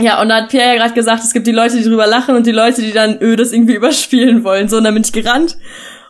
Ja, 0.00 0.20
und 0.20 0.28
da 0.28 0.42
hat 0.42 0.48
Pierre 0.48 0.70
ja 0.70 0.74
gerade 0.74 0.94
gesagt, 0.94 1.22
es 1.22 1.32
gibt 1.32 1.46
die 1.46 1.52
Leute, 1.52 1.76
die 1.76 1.84
drüber 1.84 2.08
lachen 2.08 2.34
und 2.34 2.46
die 2.46 2.52
Leute, 2.52 2.82
die 2.82 2.92
dann 2.92 3.20
öh, 3.20 3.36
das 3.36 3.52
irgendwie 3.52 3.74
überspielen 3.74 4.42
wollen. 4.42 4.68
So, 4.68 4.78
und 4.78 4.84
dann 4.84 4.94
bin 4.94 5.04
ich 5.04 5.12
gerannt 5.12 5.56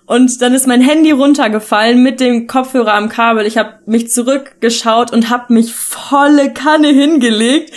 und 0.06 0.42
dann 0.42 0.52
ist 0.52 0.66
mein 0.66 0.82
Handy 0.82 1.12
runtergefallen 1.12 2.02
mit 2.02 2.20
dem 2.20 2.46
Kopfhörer 2.46 2.92
am 2.92 3.08
Kabel. 3.08 3.46
Ich 3.46 3.56
habe 3.56 3.78
mich 3.86 4.10
zurückgeschaut 4.10 5.12
und 5.12 5.30
habe 5.30 5.54
mich 5.54 5.74
volle 5.74 6.52
Kanne 6.52 6.88
hingelegt. 6.88 7.72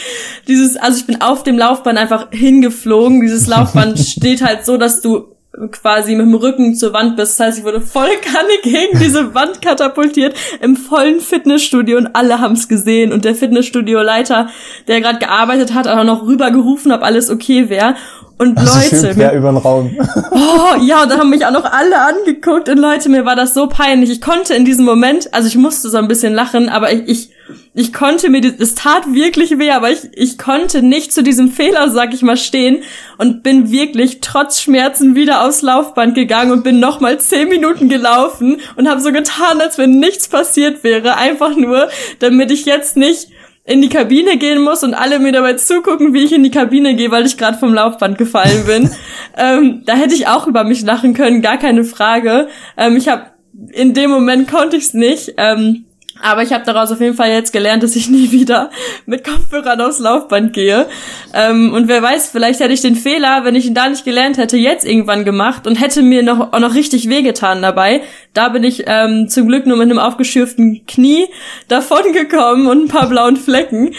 Dieses, 0.48 0.75
also 0.75 1.00
ich 1.00 1.05
bin 1.07 1.22
auf 1.22 1.43
dem 1.43 1.57
Laufband 1.57 1.98
einfach 1.98 2.27
hingeflogen. 2.31 3.22
Dieses 3.22 3.48
Laufband 3.48 4.00
steht 4.07 4.43
halt 4.43 4.65
so, 4.65 4.75
dass 4.75 5.00
du 5.00 5.37
quasi 5.71 6.15
mit 6.15 6.25
dem 6.25 6.35
Rücken 6.35 6.75
zur 6.75 6.93
Wand 6.93 7.15
bist. 7.15 7.39
Das 7.39 7.47
heißt, 7.47 7.59
ich 7.59 7.63
wurde 7.63 7.81
volle 7.81 8.15
Kanne 8.21 8.49
gegen 8.61 8.99
diese 8.99 9.33
Wand 9.33 9.61
katapultiert 9.61 10.35
im 10.61 10.75
vollen 10.75 11.19
Fitnessstudio 11.19 11.97
und 11.97 12.15
alle 12.15 12.39
haben 12.39 12.53
es 12.53 12.67
gesehen. 12.67 13.11
Und 13.11 13.25
der 13.25 13.35
Fitnessstudio-Leiter, 13.35 14.49
der 14.87 15.01
gerade 15.01 15.19
gearbeitet 15.19 15.73
hat, 15.73 15.77
hat 15.77 15.87
auch 15.87 16.03
noch 16.03 16.25
rübergerufen, 16.25 16.91
ob 16.91 17.03
alles 17.03 17.29
okay 17.29 17.69
wäre. 17.69 17.95
Und 18.37 18.57
also 18.57 18.77
Leute. 18.77 19.13
Schön 19.13 19.37
über 19.37 19.51
den 19.51 19.57
Raum. 19.57 19.97
Oh, 20.31 20.75
ja, 20.81 21.03
und 21.03 21.11
da 21.11 21.17
haben 21.17 21.29
mich 21.29 21.45
auch 21.45 21.51
noch 21.51 21.65
alle 21.65 21.99
angeguckt 21.99 22.69
und 22.69 22.77
Leute, 22.77 23.09
mir 23.09 23.25
war 23.25 23.35
das 23.35 23.53
so 23.53 23.67
peinlich. 23.67 24.11
Ich 24.11 24.21
konnte 24.21 24.53
in 24.53 24.65
diesem 24.65 24.85
Moment, 24.85 25.33
also 25.33 25.47
ich 25.47 25.55
musste 25.55 25.89
so 25.89 25.97
ein 25.97 26.07
bisschen 26.07 26.33
lachen, 26.33 26.69
aber 26.69 26.91
ich, 26.91 27.07
ich, 27.07 27.29
ich 27.73 27.93
konnte 27.93 28.29
mir, 28.29 28.41
es 28.59 28.75
tat 28.75 29.13
wirklich 29.13 29.57
weh, 29.57 29.71
aber 29.71 29.91
ich, 29.91 29.99
ich 30.13 30.37
konnte 30.37 30.81
nicht 30.81 31.13
zu 31.13 31.23
diesem 31.23 31.51
Fehler, 31.51 31.89
sag 31.89 32.13
ich 32.13 32.21
mal, 32.21 32.37
stehen 32.37 32.83
und 33.17 33.43
bin 33.43 33.71
wirklich 33.71 34.19
trotz 34.21 34.61
Schmerzen 34.61 35.15
wieder 35.15 35.45
aufs 35.45 35.61
Laufband 35.61 36.15
gegangen 36.15 36.51
und 36.51 36.63
bin 36.63 36.79
nochmal 36.79 37.19
zehn 37.19 37.47
Minuten 37.47 37.89
gelaufen 37.89 38.59
und 38.75 38.89
habe 38.89 39.01
so 39.01 39.11
getan, 39.11 39.61
als 39.61 39.77
wenn 39.77 39.99
nichts 39.99 40.27
passiert 40.27 40.83
wäre. 40.83 41.17
Einfach 41.17 41.55
nur, 41.55 41.89
damit 42.19 42.51
ich 42.51 42.65
jetzt 42.65 42.97
nicht 42.97 43.29
in 43.63 43.81
die 43.81 43.89
Kabine 43.89 44.37
gehen 44.37 44.61
muss 44.61 44.83
und 44.83 44.93
alle 44.93 45.19
mir 45.19 45.33
dabei 45.33 45.53
zugucken, 45.53 46.13
wie 46.13 46.23
ich 46.23 46.31
in 46.31 46.43
die 46.43 46.51
Kabine 46.51 46.95
gehe, 46.95 47.11
weil 47.11 47.25
ich 47.25 47.37
gerade 47.37 47.57
vom 47.57 47.73
Laufband 47.73 48.17
gefallen 48.17 48.65
bin. 48.65 48.89
ähm, 49.37 49.83
da 49.85 49.93
hätte 49.93 50.15
ich 50.15 50.27
auch 50.27 50.47
über 50.47 50.63
mich 50.63 50.83
lachen 50.83 51.13
können, 51.13 51.41
gar 51.41 51.57
keine 51.57 51.83
Frage. 51.83 52.47
Ähm, 52.77 52.95
ich 52.95 53.09
habe 53.09 53.25
in 53.71 53.93
dem 53.93 54.09
Moment 54.09 54.49
konnte 54.49 54.77
ich 54.77 54.85
es 54.85 54.93
nicht. 54.93 55.33
Ähm, 55.37 55.87
aber 56.21 56.43
ich 56.43 56.53
habe 56.53 56.65
daraus 56.65 56.91
auf 56.91 57.00
jeden 57.00 57.15
Fall 57.15 57.29
jetzt 57.29 57.53
gelernt, 57.53 57.83
dass 57.83 57.95
ich 57.95 58.09
nie 58.09 58.31
wieder 58.31 58.69
mit 59.05 59.24
Kopfhörern 59.24 59.81
aufs 59.81 60.00
Laufband 60.00 60.53
gehe. 60.53 60.88
Ähm, 61.33 61.74
und 61.74 61.88
wer 61.88 62.01
weiß, 62.01 62.29
vielleicht 62.29 62.59
hätte 62.59 62.74
ich 62.74 62.81
den 62.81 62.95
Fehler, 62.95 63.43
wenn 63.43 63.55
ich 63.55 63.65
ihn 63.65 63.74
da 63.74 63.89
nicht 63.89 64.05
gelernt 64.05 64.38
hätte, 64.38 64.57
jetzt 64.57 64.86
irgendwann 64.86 65.25
gemacht 65.25 65.67
und 65.67 65.75
hätte 65.75 66.01
mir 66.01 66.24
noch, 66.24 66.53
auch 66.53 66.59
noch 66.59 66.75
richtig 66.75 67.09
wehgetan 67.09 67.62
dabei. 67.62 68.01
Da 68.33 68.50
bin 68.50 68.63
ich 68.63 68.83
ähm, 68.88 69.29
zum 69.29 69.47
Glück 69.47 69.65
nur 69.65 69.77
mit 69.77 69.89
einem 69.89 70.00
aufgeschürften 70.00 70.86
Knie 70.86 71.25
davon 71.67 72.03
gekommen 72.13 72.67
und 72.67 72.86
ein 72.86 72.88
paar 72.88 73.09
blauen 73.09 73.38
Flecken. 73.38 73.93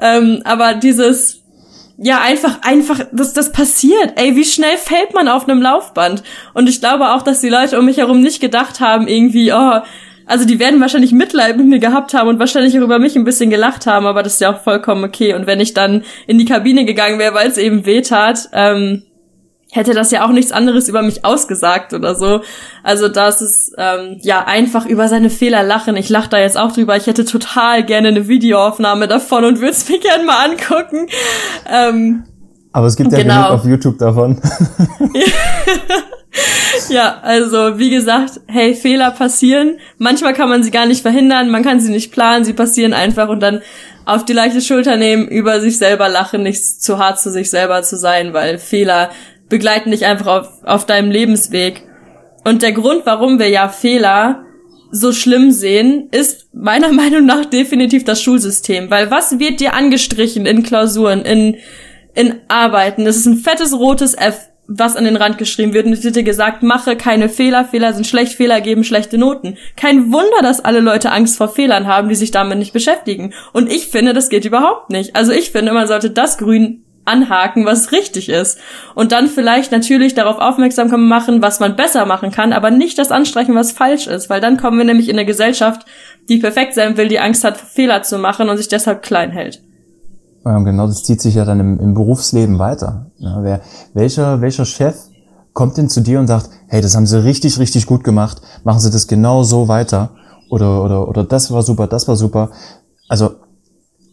Ähm, 0.00 0.42
aber 0.44 0.74
dieses, 0.74 1.44
ja, 1.96 2.20
einfach, 2.20 2.62
einfach, 2.62 3.00
dass 3.12 3.32
das 3.32 3.52
passiert. 3.52 4.14
Ey, 4.16 4.34
wie 4.36 4.44
schnell 4.44 4.76
fällt 4.78 5.14
man 5.14 5.28
auf 5.28 5.48
einem 5.48 5.62
Laufband? 5.62 6.22
Und 6.52 6.68
ich 6.68 6.80
glaube 6.80 7.10
auch, 7.10 7.22
dass 7.22 7.40
die 7.40 7.48
Leute 7.48 7.78
um 7.78 7.84
mich 7.84 7.98
herum 7.98 8.20
nicht 8.20 8.40
gedacht 8.40 8.80
haben, 8.80 9.06
irgendwie, 9.06 9.52
oh, 9.52 9.80
also 10.26 10.44
die 10.44 10.58
werden 10.58 10.80
wahrscheinlich 10.80 11.12
Mitleid 11.12 11.56
mit 11.56 11.66
mir 11.66 11.78
gehabt 11.78 12.14
haben 12.14 12.28
und 12.28 12.38
wahrscheinlich 12.38 12.78
auch 12.78 12.84
über 12.84 12.98
mich 12.98 13.16
ein 13.16 13.24
bisschen 13.24 13.50
gelacht 13.50 13.86
haben, 13.86 14.06
aber 14.06 14.22
das 14.22 14.34
ist 14.34 14.40
ja 14.40 14.54
auch 14.54 14.62
vollkommen 14.62 15.04
okay. 15.04 15.34
Und 15.34 15.46
wenn 15.46 15.60
ich 15.60 15.74
dann 15.74 16.02
in 16.26 16.38
die 16.38 16.44
Kabine 16.44 16.84
gegangen 16.84 17.18
wäre, 17.18 17.34
weil 17.34 17.48
es 17.48 17.58
eben 17.58 17.84
weh 17.86 18.00
tat, 18.00 18.48
ähm, 18.52 19.02
hätte 19.74 19.92
das 19.92 20.12
ja 20.12 20.24
auch 20.24 20.30
nichts 20.30 20.52
anderes 20.52 20.88
über 20.88 21.02
mich 21.02 21.24
ausgesagt 21.24 21.92
oder 21.94 22.14
so. 22.14 22.42
Also 22.82 23.08
das 23.08 23.42
ist 23.42 23.74
ähm, 23.76 24.18
ja 24.22 24.44
einfach 24.44 24.86
über 24.86 25.08
seine 25.08 25.30
Fehler 25.30 25.64
lachen. 25.64 25.96
Ich 25.96 26.08
lache 26.08 26.30
da 26.30 26.38
jetzt 26.38 26.56
auch 26.56 26.72
drüber. 26.72 26.96
Ich 26.96 27.08
hätte 27.08 27.24
total 27.24 27.84
gerne 27.84 28.08
eine 28.08 28.28
Videoaufnahme 28.28 29.08
davon 29.08 29.44
und 29.44 29.58
würde 29.58 29.72
es 29.72 29.88
mir 29.88 29.98
gerne 30.00 30.24
mal 30.24 30.48
angucken. 30.48 31.08
Ähm, 31.68 32.24
aber 32.72 32.86
es 32.86 32.96
gibt 32.96 33.12
ja 33.12 33.18
genau. 33.18 33.34
genug 33.34 33.50
auf 33.50 33.64
YouTube 33.64 33.98
davon. 33.98 34.40
ja, 36.88 37.20
also 37.22 37.78
wie 37.78 37.90
gesagt, 37.90 38.40
hey, 38.46 38.74
Fehler 38.74 39.10
passieren. 39.10 39.78
Manchmal 39.98 40.34
kann 40.34 40.48
man 40.48 40.62
sie 40.62 40.70
gar 40.70 40.86
nicht 40.86 41.02
verhindern, 41.02 41.50
man 41.50 41.62
kann 41.62 41.80
sie 41.80 41.92
nicht 41.92 42.12
planen, 42.12 42.44
sie 42.44 42.52
passieren 42.52 42.92
einfach 42.92 43.28
und 43.28 43.40
dann 43.40 43.62
auf 44.04 44.24
die 44.24 44.32
leichte 44.32 44.60
Schulter 44.60 44.96
nehmen, 44.96 45.28
über 45.28 45.60
sich 45.60 45.78
selber 45.78 46.08
lachen, 46.08 46.42
nicht 46.42 46.82
zu 46.82 46.98
hart 46.98 47.20
zu 47.20 47.30
sich 47.30 47.50
selber 47.50 47.82
zu 47.82 47.96
sein, 47.96 48.32
weil 48.32 48.58
Fehler 48.58 49.10
begleiten 49.48 49.90
dich 49.90 50.04
einfach 50.04 50.26
auf, 50.26 50.48
auf 50.64 50.86
deinem 50.86 51.10
Lebensweg. 51.10 51.82
Und 52.44 52.62
der 52.62 52.72
Grund, 52.72 53.06
warum 53.06 53.38
wir 53.38 53.48
ja 53.48 53.68
Fehler 53.68 54.44
so 54.90 55.12
schlimm 55.12 55.50
sehen, 55.50 56.08
ist 56.10 56.48
meiner 56.52 56.92
Meinung 56.92 57.24
nach 57.26 57.46
definitiv 57.46 58.04
das 58.04 58.20
Schulsystem. 58.22 58.90
Weil 58.90 59.10
was 59.10 59.38
wird 59.38 59.60
dir 59.60 59.74
angestrichen 59.74 60.46
in 60.46 60.62
Klausuren, 60.62 61.22
in, 61.22 61.56
in 62.14 62.40
Arbeiten? 62.48 63.04
Das 63.04 63.16
ist 63.16 63.26
ein 63.26 63.38
fettes 63.38 63.72
rotes 63.72 64.14
F 64.14 64.50
was 64.66 64.96
an 64.96 65.04
den 65.04 65.16
Rand 65.16 65.38
geschrieben 65.38 65.74
wird 65.74 65.86
und 65.86 65.92
es 65.92 66.04
wird 66.04 66.16
dir 66.16 66.22
gesagt, 66.22 66.62
mache 66.62 66.96
keine 66.96 67.28
Fehler, 67.28 67.64
Fehler 67.64 67.92
sind 67.92 68.06
schlecht, 68.06 68.32
Fehler 68.32 68.60
geben 68.60 68.84
schlechte 68.84 69.18
Noten. 69.18 69.58
Kein 69.76 70.12
Wunder, 70.12 70.42
dass 70.42 70.64
alle 70.64 70.80
Leute 70.80 71.12
Angst 71.12 71.36
vor 71.36 71.48
Fehlern 71.48 71.86
haben, 71.86 72.08
die 72.08 72.14
sich 72.14 72.30
damit 72.30 72.58
nicht 72.58 72.72
beschäftigen. 72.72 73.34
Und 73.52 73.70
ich 73.70 73.88
finde, 73.88 74.14
das 74.14 74.30
geht 74.30 74.44
überhaupt 74.44 74.90
nicht. 74.90 75.16
Also 75.16 75.32
ich 75.32 75.50
finde, 75.50 75.72
man 75.72 75.86
sollte 75.86 76.10
das 76.10 76.38
Grün 76.38 76.84
anhaken, 77.04 77.66
was 77.66 77.92
richtig 77.92 78.28
ist. 78.28 78.58
Und 78.94 79.12
dann 79.12 79.28
vielleicht 79.28 79.72
natürlich 79.72 80.14
darauf 80.14 80.38
aufmerksam 80.38 80.88
machen, 81.06 81.42
was 81.42 81.60
man 81.60 81.76
besser 81.76 82.06
machen 82.06 82.30
kann, 82.30 82.52
aber 82.52 82.70
nicht 82.70 82.98
das 82.98 83.10
anstreichen, 83.10 83.54
was 83.54 83.72
falsch 83.72 84.06
ist, 84.06 84.30
weil 84.30 84.40
dann 84.40 84.56
kommen 84.56 84.78
wir 84.78 84.84
nämlich 84.84 85.08
in 85.08 85.16
eine 85.16 85.26
Gesellschaft, 85.26 85.86
die 86.28 86.38
perfekt 86.38 86.74
sein 86.74 86.96
will, 86.96 87.08
die 87.08 87.20
Angst 87.20 87.44
hat, 87.44 87.58
Fehler 87.58 88.02
zu 88.02 88.18
machen 88.18 88.48
und 88.48 88.56
sich 88.56 88.68
deshalb 88.68 89.02
klein 89.02 89.30
hält. 89.30 89.60
Ähm, 90.46 90.64
genau, 90.64 90.86
das 90.86 91.04
zieht 91.04 91.20
sich 91.20 91.34
ja 91.34 91.44
dann 91.44 91.60
im, 91.60 91.80
im 91.80 91.94
Berufsleben 91.94 92.58
weiter. 92.58 93.10
Ja, 93.18 93.42
wer, 93.42 93.60
welcher, 93.94 94.40
welcher 94.40 94.64
Chef 94.64 94.96
kommt 95.52 95.76
denn 95.78 95.88
zu 95.88 96.00
dir 96.00 96.20
und 96.20 96.26
sagt, 96.26 96.50
hey, 96.66 96.82
das 96.82 96.94
haben 96.94 97.06
Sie 97.06 97.22
richtig, 97.22 97.58
richtig 97.58 97.86
gut 97.86 98.04
gemacht, 98.04 98.42
machen 98.64 98.80
Sie 98.80 98.90
das 98.90 99.06
genau 99.06 99.42
so 99.42 99.68
weiter 99.68 100.10
oder, 100.50 100.82
oder, 100.84 101.08
oder 101.08 101.24
das 101.24 101.50
war 101.50 101.62
super, 101.62 101.86
das 101.86 102.06
war 102.08 102.16
super. 102.16 102.50
Also 103.08 103.36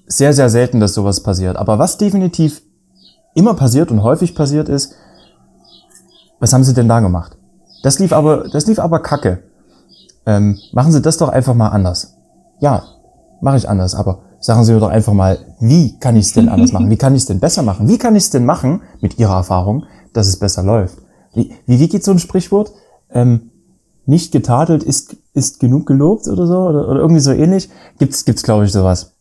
sehr, 0.08 0.34
sehr 0.34 0.50
selten, 0.50 0.80
dass 0.80 0.94
sowas 0.94 1.22
passiert. 1.22 1.58
Aber 1.58 1.80
was 1.80 1.98
definitiv 1.98 2.62
immer 3.34 3.54
passiert 3.54 3.92
und 3.92 4.04
häufig 4.04 4.36
passiert 4.36 4.70
ist, 4.70 4.94
was 6.40 6.54
haben 6.54 6.64
Sie 6.64 6.74
denn 6.74 6.88
da 6.88 7.00
gemacht? 7.00 7.38
Das 7.84 8.00
lief 8.00 8.14
aber, 8.14 8.50
das 8.50 8.68
lief 8.68 8.80
aber 8.80 9.00
kacke. 9.00 9.44
Ähm, 10.26 10.60
machen 10.72 10.92
Sie 10.92 11.02
das 11.02 11.18
doch 11.18 11.30
einfach 11.30 11.56
mal 11.56 11.70
anders. 11.70 12.16
Ja, 12.60 12.84
mache 13.42 13.58
ich 13.58 13.68
anders, 13.68 13.96
aber 13.96 14.24
Sagen 14.42 14.64
Sie 14.64 14.74
mir 14.74 14.80
doch 14.80 14.90
einfach 14.90 15.14
mal, 15.14 15.38
wie 15.60 16.00
kann 16.00 16.16
ich 16.16 16.26
es 16.26 16.34
denn 16.34 16.50
anders 16.50 16.72
machen? 16.72 16.90
Wie 16.90 16.98
kann 16.98 17.14
ich 17.14 17.22
es 17.22 17.26
denn 17.28 17.40
besser 17.40 17.62
machen? 17.62 17.88
Wie 17.88 18.00
kann 18.00 18.16
ich 18.16 18.24
es 18.24 18.30
denn 18.32 18.44
machen, 18.44 18.82
mit 19.00 19.20
Ihrer 19.20 19.36
Erfahrung, 19.36 19.86
dass 20.14 20.28
es 20.28 20.40
besser 20.40 20.64
läuft? 20.64 20.98
Wie, 21.36 21.54
wie, 21.68 21.80
wie 21.80 21.88
geht 21.88 22.04
so 22.04 22.12
ein 22.12 22.18
Sprichwort? 22.18 22.72
Ähm, 23.12 23.52
nicht 24.08 24.32
getadelt 24.32 24.82
ist, 24.82 25.16
ist 25.36 25.60
genug 25.60 25.86
gelobt 25.86 26.28
oder 26.28 26.48
so? 26.48 26.58
Oder, 26.58 26.90
oder 26.90 27.00
irgendwie 27.02 27.22
so 27.22 27.32
ähnlich? 27.32 27.70
Gibt's, 28.00 28.26
gibt's 28.26 28.42
glaube 28.42 28.66
ich, 28.66 28.72
sowas. 28.72 29.16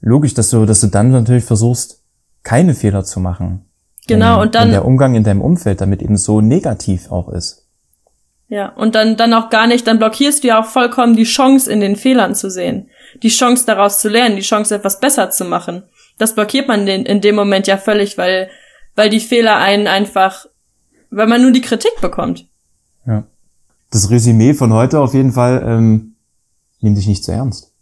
Logisch, 0.00 0.34
dass 0.34 0.50
du, 0.50 0.66
dass 0.66 0.80
du 0.80 0.88
dann 0.88 1.12
natürlich 1.12 1.44
versuchst, 1.44 2.02
keine 2.42 2.74
Fehler 2.74 3.04
zu 3.04 3.20
machen. 3.20 3.66
Genau, 4.08 4.38
wenn, 4.38 4.42
und 4.42 4.54
dann. 4.56 4.64
Wenn 4.64 4.72
der 4.72 4.84
Umgang 4.84 5.14
in 5.14 5.22
deinem 5.22 5.42
Umfeld 5.42 5.80
damit 5.80 6.02
eben 6.02 6.16
so 6.16 6.40
negativ 6.40 7.12
auch 7.12 7.28
ist. 7.28 7.68
Ja, 8.48 8.70
und 8.70 8.96
dann, 8.96 9.16
dann 9.16 9.32
auch 9.32 9.48
gar 9.48 9.68
nicht, 9.68 9.86
dann 9.86 9.98
blockierst 9.98 10.42
du 10.42 10.48
ja 10.48 10.60
auch 10.60 10.66
vollkommen 10.66 11.14
die 11.14 11.22
Chance, 11.22 11.72
in 11.72 11.78
den 11.78 11.94
Fehlern 11.94 12.34
zu 12.34 12.50
sehen 12.50 12.88
die 13.22 13.28
Chance 13.28 13.64
daraus 13.66 14.00
zu 14.00 14.08
lernen, 14.08 14.36
die 14.36 14.42
Chance 14.42 14.74
etwas 14.74 15.00
besser 15.00 15.30
zu 15.30 15.44
machen. 15.44 15.84
Das 16.18 16.34
blockiert 16.34 16.68
man 16.68 16.86
in, 16.86 17.04
in 17.06 17.20
dem 17.20 17.34
Moment 17.34 17.66
ja 17.66 17.76
völlig, 17.76 18.18
weil, 18.18 18.48
weil 18.94 19.10
die 19.10 19.20
Fehler 19.20 19.56
einen 19.56 19.86
einfach, 19.86 20.46
weil 21.10 21.26
man 21.26 21.42
nur 21.42 21.52
die 21.52 21.60
Kritik 21.60 22.00
bekommt. 22.00 22.46
Ja. 23.06 23.24
Das 23.90 24.10
Resümee 24.10 24.54
von 24.54 24.72
heute 24.72 25.00
auf 25.00 25.14
jeden 25.14 25.32
Fall, 25.32 25.62
ähm, 25.66 26.16
nimm 26.80 26.94
dich 26.94 27.06
nicht 27.06 27.24
zu 27.24 27.32
ernst. 27.32 27.72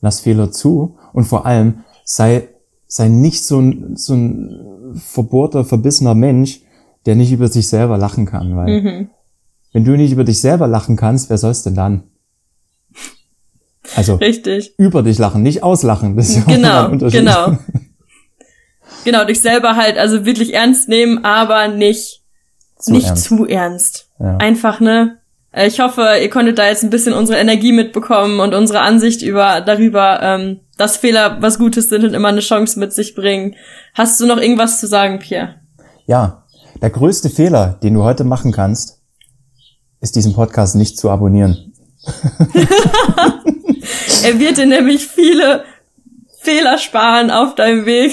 Lass 0.00 0.20
Fehler 0.20 0.50
zu 0.50 0.98
und 1.12 1.24
vor 1.24 1.46
allem 1.46 1.84
sei, 2.04 2.48
sei 2.86 3.08
nicht 3.08 3.44
so 3.44 3.60
ein, 3.60 3.96
so 3.96 4.14
ein 4.14 4.94
verbohrter, 4.96 5.64
verbissener 5.64 6.14
Mensch, 6.14 6.60
der 7.06 7.14
nicht 7.14 7.32
über 7.32 7.48
sich 7.48 7.68
selber 7.68 7.96
lachen 7.98 8.26
kann, 8.26 8.56
weil 8.56 8.80
mhm. 8.80 9.10
wenn 9.72 9.84
du 9.84 9.96
nicht 9.96 10.12
über 10.12 10.24
dich 10.24 10.40
selber 10.40 10.66
lachen 10.66 10.96
kannst, 10.96 11.30
wer 11.30 11.38
soll's 11.38 11.62
denn 11.62 11.74
dann? 11.74 12.04
Also 13.94 14.16
Richtig. 14.16 14.74
über 14.78 15.02
dich 15.02 15.18
lachen, 15.18 15.42
nicht 15.42 15.62
auslachen. 15.62 16.16
Das 16.16 16.28
ist 16.30 16.36
ja 16.36 16.42
Genau, 16.54 16.84
ein 16.86 16.92
Unterschied. 16.92 17.20
genau. 17.20 17.58
Genau, 19.04 19.24
dich 19.24 19.40
selber 19.40 19.76
halt 19.76 19.98
also 19.98 20.24
wirklich 20.24 20.52
ernst 20.52 20.88
nehmen, 20.88 21.24
aber 21.24 21.68
nicht 21.68 22.22
Zu 22.76 22.92
nicht 22.92 23.06
ernst. 23.06 23.24
zu 23.24 23.46
ernst. 23.46 24.08
Ja. 24.18 24.36
Einfach, 24.38 24.80
ne? 24.80 25.18
Äh, 25.52 25.68
Ich 25.68 25.78
hoffe, 25.78 26.04
ihr 26.20 26.28
konntet 26.28 26.58
da 26.58 26.66
jetzt 26.66 26.82
ein 26.82 26.90
bisschen 26.90 27.12
unsere 27.12 27.38
Energie 27.38 27.70
mitbekommen 27.70 28.40
und 28.40 28.52
unsere 28.52 28.80
Ansicht 28.80 29.22
über 29.22 29.60
darüber, 29.60 30.20
ähm, 30.22 30.60
dass 30.76 30.96
Fehler 30.96 31.36
was 31.40 31.56
Gutes 31.58 31.88
sind 31.88 32.04
und 32.04 32.14
immer 32.14 32.28
eine 32.28 32.40
Chance 32.40 32.80
mit 32.80 32.92
sich 32.92 33.14
bringen. 33.14 33.54
Hast 33.94 34.20
du 34.20 34.26
noch 34.26 34.38
irgendwas 34.38 34.80
zu 34.80 34.88
sagen, 34.88 35.20
Pierre? 35.20 35.54
Ja, 36.06 36.44
der 36.82 36.90
größte 36.90 37.30
Fehler, 37.30 37.78
den 37.84 37.94
du 37.94 38.02
heute 38.02 38.24
machen 38.24 38.50
kannst, 38.50 38.98
ist 40.00 40.16
diesen 40.16 40.34
Podcast 40.34 40.74
nicht 40.74 40.98
zu 40.98 41.10
abonnieren. 41.10 41.72
Er 44.24 44.38
wird 44.38 44.58
dir 44.58 44.66
nämlich 44.66 45.06
viele 45.06 45.64
Fehler 46.40 46.78
sparen 46.78 47.30
auf 47.30 47.54
deinem 47.54 47.86
Weg, 47.86 48.12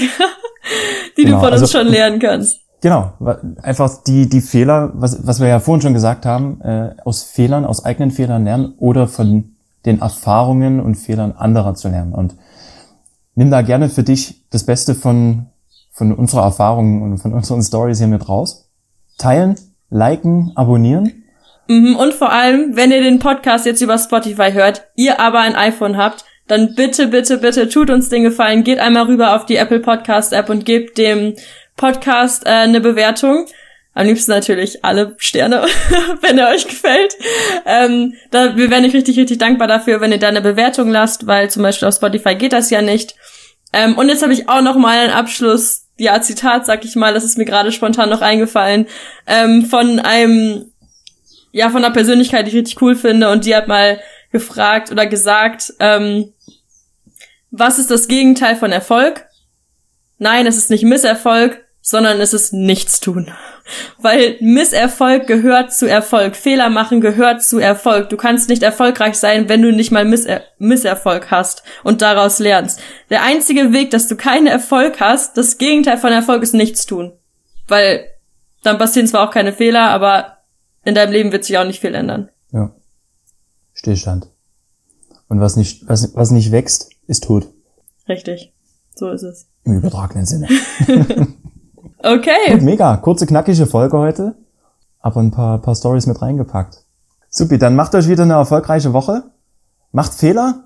die 1.17 1.23
Genau, 1.25 1.37
du 1.37 1.43
von 1.43 1.53
uns 1.53 1.61
also- 1.61 1.77
schon 1.79 1.87
lernen 1.87 2.19
kannst. 2.19 2.59
Genau, 2.81 3.13
einfach 3.61 4.03
die, 4.03 4.27
die 4.27 4.41
Fehler, 4.41 4.91
was, 4.93 5.25
was 5.25 5.39
wir 5.39 5.47
ja 5.47 5.61
vorhin 5.61 5.81
schon 5.81 5.93
gesagt 5.93 6.25
haben, 6.25 6.59
äh, 6.59 6.89
aus 7.05 7.23
Fehlern, 7.23 7.63
aus 7.63 7.85
eigenen 7.85 8.11
Fehlern 8.11 8.43
lernen 8.43 8.73
oder 8.77 9.07
von 9.07 9.55
den 9.85 10.01
Erfahrungen 10.01 10.81
und 10.81 10.95
Fehlern 10.95 11.31
anderer 11.31 11.75
zu 11.75 11.87
lernen. 11.87 12.11
Und 12.13 12.35
nimm 13.35 13.51
da 13.51 13.61
gerne 13.61 13.87
für 13.87 14.03
dich 14.03 14.43
das 14.49 14.65
Beste 14.65 14.95
von, 14.95 15.45
von 15.93 16.13
unserer 16.13 16.43
Erfahrung 16.43 17.03
und 17.03 17.19
von 17.19 17.33
unseren 17.33 17.63
Stories 17.63 17.99
hier 17.99 18.07
mit 18.07 18.27
raus. 18.27 18.69
Teilen, 19.17 19.55
liken, 19.89 20.51
abonnieren. 20.55 21.22
Mhm, 21.67 21.95
und 21.95 22.13
vor 22.13 22.31
allem, 22.31 22.75
wenn 22.75 22.91
ihr 22.91 23.01
den 23.01 23.19
Podcast 23.19 23.65
jetzt 23.65 23.81
über 23.81 23.97
Spotify 23.97 24.51
hört, 24.51 24.83
ihr 24.95 25.19
aber 25.19 25.39
ein 25.39 25.55
iPhone 25.55 25.97
habt, 25.97 26.25
dann 26.47 26.75
bitte, 26.75 27.07
bitte, 27.07 27.37
bitte 27.37 27.69
tut 27.69 27.89
uns 27.89 28.09
den 28.09 28.23
Gefallen, 28.23 28.63
geht 28.63 28.79
einmal 28.79 29.03
rüber 29.03 29.35
auf 29.35 29.45
die 29.45 29.55
Apple 29.55 29.79
Podcast 29.79 30.33
App 30.33 30.49
und 30.49 30.65
gebt 30.65 30.97
dem 30.97 31.35
Podcast 31.77 32.45
äh, 32.45 32.49
eine 32.49 32.81
Bewertung. 32.81 33.47
Am 33.95 34.07
liebsten 34.07 34.31
natürlich 34.31 34.83
alle 34.83 35.15
Sterne, 35.19 35.65
wenn 36.21 36.37
er 36.37 36.49
euch 36.49 36.67
gefällt. 36.67 37.15
Ähm, 37.65 38.15
da, 38.31 38.57
wir 38.57 38.69
wären 38.71 38.83
euch 38.85 38.93
richtig, 38.93 39.17
richtig 39.17 39.37
dankbar 39.37 39.67
dafür, 39.67 40.01
wenn 40.01 40.11
ihr 40.11 40.19
da 40.19 40.27
eine 40.27 40.41
Bewertung 40.41 40.89
lasst, 40.89 41.27
weil 41.27 41.49
zum 41.49 41.63
Beispiel 41.63 41.87
auf 41.87 41.95
Spotify 41.95 42.35
geht 42.35 42.53
das 42.53 42.71
ja 42.71 42.81
nicht. 42.81 43.15
Ähm, 43.71 43.97
und 43.97 44.09
jetzt 44.09 44.23
habe 44.23 44.33
ich 44.33 44.49
auch 44.49 44.61
noch 44.61 44.75
mal 44.75 44.97
einen 44.97 45.13
Abschluss, 45.13 45.87
ja, 45.97 46.19
Zitat, 46.21 46.65
sag 46.65 46.83
ich 46.85 46.95
mal, 46.95 47.13
das 47.13 47.23
ist 47.23 47.37
mir 47.37 47.45
gerade 47.45 47.71
spontan 47.71 48.09
noch 48.09 48.21
eingefallen, 48.21 48.87
ähm, 49.27 49.65
von 49.65 49.99
einem 49.99 50.71
ja, 51.53 51.69
von 51.69 51.85
einer 51.85 51.93
Persönlichkeit, 51.93 52.45
die 52.45 52.49
ich 52.49 52.57
richtig 52.57 52.81
cool 52.81 52.95
finde. 52.95 53.29
Und 53.29 53.45
die 53.45 53.55
hat 53.55 53.67
mal 53.67 54.01
gefragt 54.31 54.91
oder 54.91 55.05
gesagt, 55.05 55.73
ähm, 55.79 56.33
was 57.51 57.77
ist 57.77 57.91
das 57.91 58.07
Gegenteil 58.07 58.55
von 58.55 58.71
Erfolg? 58.71 59.25
Nein, 60.17 60.47
es 60.47 60.57
ist 60.57 60.71
nicht 60.71 60.83
Misserfolg, 60.83 61.63
sondern 61.79 62.19
es 62.19 62.33
ist 62.33 62.53
Nichtstun. 62.53 63.31
Weil 63.99 64.37
Misserfolg 64.39 65.27
gehört 65.27 65.73
zu 65.73 65.87
Erfolg. 65.87 66.35
Fehler 66.35 66.69
machen 66.69 67.01
gehört 67.01 67.43
zu 67.43 67.59
Erfolg. 67.59 68.09
Du 68.09 68.17
kannst 68.17 68.49
nicht 68.49 68.63
erfolgreich 68.63 69.15
sein, 69.15 69.47
wenn 69.47 69.61
du 69.61 69.71
nicht 69.71 69.91
mal 69.91 70.05
Misser 70.05 70.41
Misserfolg 70.57 71.29
hast 71.29 71.63
und 71.83 72.01
daraus 72.01 72.39
lernst. 72.39 72.81
Der 73.11 73.21
einzige 73.21 73.71
Weg, 73.73 73.91
dass 73.91 74.07
du 74.07 74.15
keinen 74.15 74.47
Erfolg 74.47 74.99
hast, 74.99 75.37
das 75.37 75.59
Gegenteil 75.59 75.97
von 75.97 76.11
Erfolg 76.11 76.41
ist 76.41 76.55
Nichtstun. 76.55 77.13
Weil 77.67 78.07
dann 78.63 78.79
passieren 78.79 79.07
zwar 79.07 79.27
auch 79.27 79.31
keine 79.31 79.53
Fehler, 79.53 79.89
aber 79.89 80.42
in 80.83 80.95
deinem 80.95 81.11
Leben 81.11 81.31
wird 81.31 81.43
sich 81.45 81.57
auch 81.57 81.65
nicht 81.65 81.79
viel 81.79 81.95
ändern. 81.95 82.29
Ja. 82.51 82.71
Stillstand. 83.73 84.27
Und 85.29 85.39
was 85.39 85.55
nicht, 85.55 85.87
was, 85.87 86.15
was 86.15 86.31
nicht 86.31 86.51
wächst, 86.51 86.89
ist 87.07 87.23
tot. 87.25 87.47
Richtig. 88.07 88.53
So 88.95 89.09
ist 89.09 89.23
es. 89.23 89.47
Im 89.63 89.77
übertragenen 89.77 90.25
Sinne. 90.25 90.47
Okay. 92.05 92.51
Gut, 92.51 92.61
mega. 92.63 92.97
Kurze, 92.97 93.25
knackige 93.25 93.65
Folge 93.65 93.97
heute. 93.97 94.35
Aber 94.99 95.21
ein 95.21 95.31
paar, 95.31 95.59
paar 95.61 95.73
Stories 95.73 96.05
mit 96.05 96.21
reingepackt. 96.21 96.83
Supi, 97.29 97.57
dann 97.57 97.77
macht 97.77 97.95
euch 97.95 98.09
wieder 98.09 98.23
eine 98.23 98.33
erfolgreiche 98.33 98.91
Woche. 98.91 99.23
Macht 99.93 100.13
Fehler. 100.13 100.65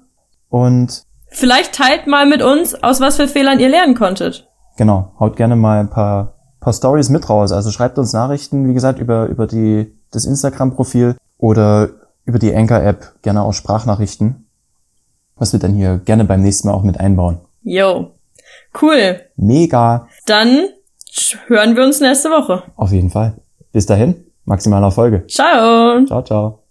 Und 0.50 1.04
Vielleicht 1.28 1.74
teilt 1.76 2.08
mal 2.08 2.26
mit 2.28 2.42
uns, 2.42 2.74
aus 2.84 3.00
was 3.02 3.18
für 3.18 3.28
Fehlern 3.28 3.60
ihr 3.60 3.70
lernen 3.70 3.94
konntet. 3.94 4.50
genau, 4.78 5.13
haut 5.20 5.36
gerne 5.36 5.56
mal 5.56 5.80
ein 5.80 5.89
paar, 5.92 6.34
paar 6.60 6.74
Stories 6.74 7.10
mit 7.10 7.30
raus. 7.30 7.52
Also 7.52 7.70
schreibt 7.70 8.00
uns 8.00 8.13
Nachrichten, 8.13 8.68
wie 8.68 8.74
gesagt, 8.74 8.98
über, 8.98 9.28
über 9.28 9.46
die, 9.46 9.96
das 10.12 10.26
Instagram-Profil 10.26 11.15
oder 11.38 11.89
über 12.26 12.39
die 12.39 12.54
Anchor-App. 12.54 13.22
Gerne 13.22 13.43
auch 13.43 13.54
Sprachnachrichten. 13.54 14.48
Was 15.36 15.54
wir 15.54 15.60
dann 15.60 15.74
hier 15.74 16.00
gerne 16.04 16.26
beim 16.26 16.41
nächsten 16.41 16.67
Mal 16.67 16.74
auch 16.74 16.84
mit 16.84 17.00
einbauen. 17.00 17.39
Yo. 17.63 18.12
Cool. 18.80 19.22
Mega. 19.36 20.08
Dann 20.26 20.70
hören 21.48 21.76
wir 21.76 21.84
uns 21.84 22.00
nächste 22.00 22.30
Woche. 22.30 22.63
Auf 22.76 22.91
jeden 22.91 23.10
Fall. 23.10 23.36
Bis 23.72 23.86
dahin. 23.86 24.26
Maximaler 24.46 24.88
Erfolge. 24.88 25.26
Ciao. 25.28 26.06
Ciao, 26.06 26.24
ciao. 26.24 26.67